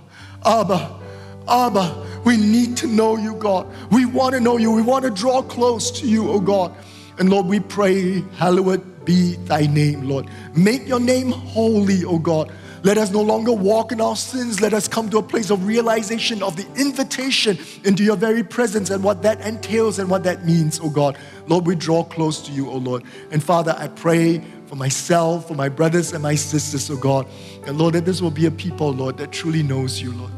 Abba, 0.45 0.99
Abba. 1.47 2.05
We 2.25 2.37
need 2.37 2.75
to 2.77 2.87
know 2.87 3.15
you, 3.15 3.35
God. 3.35 3.67
We 3.91 4.05
want 4.05 4.35
to 4.35 4.41
know 4.41 4.57
you. 4.57 4.71
We 4.71 4.81
want 4.81 5.05
to 5.05 5.11
draw 5.11 5.41
close 5.41 5.89
to 6.01 6.07
you, 6.07 6.29
oh 6.29 6.39
God. 6.39 6.75
And 7.19 7.29
Lord, 7.29 7.45
we 7.45 7.59
pray, 7.59 8.21
hallowed 8.35 8.83
be 9.07 9.37
thy 9.45 9.65
name, 9.65 10.07
Lord. 10.07 10.29
Make 10.53 10.85
your 10.85 10.99
name 10.99 11.31
holy, 11.31 12.03
O 12.03 12.19
God. 12.19 12.51
Let 12.83 12.97
us 12.97 13.09
no 13.09 13.21
longer 13.21 13.53
walk 13.53 13.93
in 13.93 14.01
our 14.01 14.17
sins. 14.17 14.59
Let 14.59 14.73
us 14.73 14.87
come 14.87 15.09
to 15.09 15.17
a 15.17 15.23
place 15.23 15.49
of 15.49 15.65
realization 15.65 16.43
of 16.43 16.57
the 16.57 16.67
invitation 16.79 17.57
into 17.85 18.03
your 18.03 18.17
very 18.17 18.43
presence 18.43 18.89
and 18.89 19.01
what 19.01 19.23
that 19.23 19.39
entails 19.41 19.97
and 19.97 20.09
what 20.09 20.23
that 20.25 20.45
means, 20.45 20.79
O 20.81 20.89
God. 20.89 21.17
Lord, 21.47 21.65
we 21.65 21.75
draw 21.75 22.03
close 22.03 22.41
to 22.41 22.51
you, 22.51 22.69
O 22.69 22.75
Lord. 22.75 23.03
And 23.31 23.41
Father, 23.41 23.73
I 23.77 23.87
pray 23.87 24.43
for 24.67 24.75
myself, 24.75 25.47
for 25.47 25.55
my 25.55 25.69
brothers 25.69 26.11
and 26.11 26.21
my 26.21 26.35
sisters, 26.35 26.91
O 26.91 26.97
God. 26.97 27.25
And 27.65 27.77
Lord, 27.77 27.93
that 27.93 28.03
this 28.03 28.21
will 28.21 28.29
be 28.29 28.45
a 28.45 28.51
people, 28.51 28.91
Lord, 28.91 29.17
that 29.17 29.31
truly 29.31 29.63
knows 29.63 30.01
you, 30.01 30.11
Lord. 30.11 30.33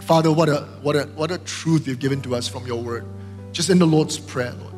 Father, 0.00 0.30
what 0.30 0.50
a, 0.50 0.68
what 0.82 0.94
a, 0.94 1.04
what 1.16 1.30
a 1.30 1.38
truth 1.38 1.86
you've 1.86 2.00
given 2.00 2.20
to 2.22 2.34
us 2.34 2.46
from 2.46 2.66
your 2.66 2.82
word. 2.82 3.06
Just 3.52 3.70
in 3.70 3.78
the 3.78 3.86
Lord's 3.86 4.18
Prayer, 4.18 4.52
Lord. 4.52 4.73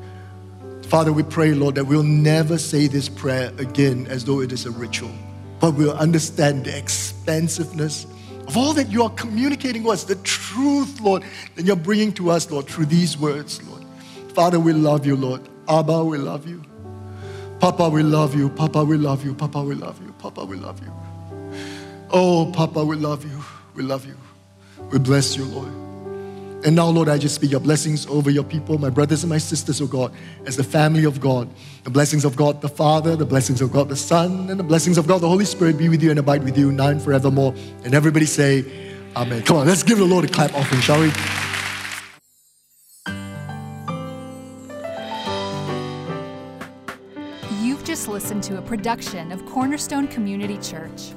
Father, 0.88 1.12
we 1.12 1.24
pray, 1.24 1.52
Lord, 1.52 1.74
that 1.74 1.84
we'll 1.84 2.04
never 2.04 2.58
say 2.58 2.86
this 2.86 3.08
prayer 3.08 3.52
again 3.58 4.06
as 4.08 4.24
though 4.24 4.40
it 4.40 4.52
is 4.52 4.66
a 4.66 4.70
ritual, 4.70 5.10
but 5.58 5.72
we'll 5.74 5.96
understand 5.96 6.64
the 6.64 6.78
expansiveness 6.78 8.06
of 8.46 8.56
all 8.56 8.72
that 8.74 8.90
you 8.90 9.02
are 9.02 9.10
communicating 9.10 9.82
to 9.82 9.90
us, 9.90 10.04
the 10.04 10.14
truth, 10.16 11.00
Lord, 11.00 11.24
that 11.56 11.64
you're 11.64 11.74
bringing 11.74 12.12
to 12.14 12.30
us, 12.30 12.48
Lord, 12.48 12.66
through 12.66 12.86
these 12.86 13.18
words, 13.18 13.60
Lord. 13.64 13.84
Father, 14.32 14.60
we 14.60 14.72
love 14.72 15.04
you, 15.04 15.16
Lord. 15.16 15.40
Abba, 15.68 16.04
we 16.04 16.18
love 16.18 16.46
you. 16.46 16.62
Papa, 17.58 17.88
we 17.88 18.04
love 18.04 18.36
you. 18.36 18.48
Papa, 18.48 18.84
we 18.84 18.96
love 18.96 19.24
you. 19.24 19.34
Papa, 19.34 19.62
we 19.62 19.74
love 19.74 20.00
you. 20.00 20.12
Papa, 20.18 20.44
we 20.44 20.56
love 20.56 20.80
you. 20.80 20.92
Oh, 22.10 22.52
Papa, 22.54 22.84
we 22.84 22.94
love 22.94 23.24
you. 23.24 23.42
We 23.74 23.82
love 23.82 24.06
you. 24.06 24.16
We 24.92 25.00
bless 25.00 25.36
you, 25.36 25.46
Lord. 25.46 25.85
And 26.66 26.74
now, 26.74 26.88
Lord, 26.88 27.08
I 27.08 27.16
just 27.16 27.36
speak 27.36 27.52
your 27.52 27.60
blessings 27.60 28.06
over 28.08 28.28
your 28.28 28.42
people, 28.42 28.76
my 28.76 28.90
brothers 28.90 29.22
and 29.22 29.30
my 29.30 29.38
sisters, 29.38 29.80
oh 29.80 29.86
God, 29.86 30.12
as 30.46 30.56
the 30.56 30.64
family 30.64 31.04
of 31.04 31.20
God. 31.20 31.48
The 31.84 31.90
blessings 31.90 32.24
of 32.24 32.34
God 32.34 32.60
the 32.60 32.68
Father, 32.68 33.14
the 33.14 33.24
blessings 33.24 33.60
of 33.60 33.70
God 33.70 33.88
the 33.88 33.94
Son, 33.94 34.50
and 34.50 34.58
the 34.58 34.64
blessings 34.64 34.98
of 34.98 35.06
God 35.06 35.20
the 35.20 35.28
Holy 35.28 35.44
Spirit 35.44 35.78
be 35.78 35.88
with 35.88 36.02
you 36.02 36.10
and 36.10 36.18
abide 36.18 36.42
with 36.42 36.58
you 36.58 36.72
now 36.72 36.88
and 36.88 37.00
forevermore. 37.00 37.54
And 37.84 37.94
everybody 37.94 38.26
say, 38.26 38.64
Amen. 39.14 39.42
Come 39.44 39.58
on, 39.58 39.68
let's 39.68 39.84
give 39.84 39.98
the 39.98 40.04
Lord 40.04 40.24
a 40.24 40.28
clap 40.28 40.52
offering, 40.54 40.80
shall 40.80 40.98
we? 40.98 41.12
You've 47.62 47.84
just 47.84 48.08
listened 48.08 48.42
to 48.42 48.58
a 48.58 48.62
production 48.62 49.30
of 49.30 49.46
Cornerstone 49.46 50.08
Community 50.08 50.58
Church. 50.58 51.12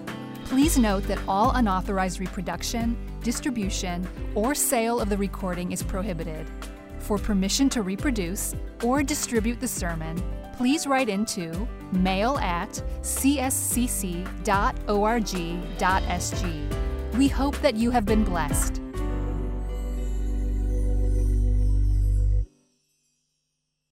Please 0.50 0.78
note 0.80 1.04
that 1.04 1.20
all 1.28 1.52
unauthorized 1.52 2.20
reproduction, 2.20 2.98
distribution, 3.22 4.08
or 4.34 4.56
sale 4.56 5.00
of 5.00 5.08
the 5.08 5.16
recording 5.16 5.72
is 5.72 5.84
prohibited. 5.84 6.48
For 6.98 7.20
permission 7.20 7.70
to 7.70 7.84
reproduce 7.84 8.56
or 8.84 9.04
distribute 9.04 9.60
the 9.60 9.68
sermon, 9.68 10.20
please 10.58 10.88
write 10.88 11.08
into 11.08 11.68
mail 11.92 12.40
at 12.40 12.72
cscc.org.sg. 13.02 14.38
We 17.16 17.28
hope 17.28 17.62
that 17.62 17.76
you 17.76 17.92
have 17.92 18.06
been 18.06 18.24
blessed. 18.24 18.82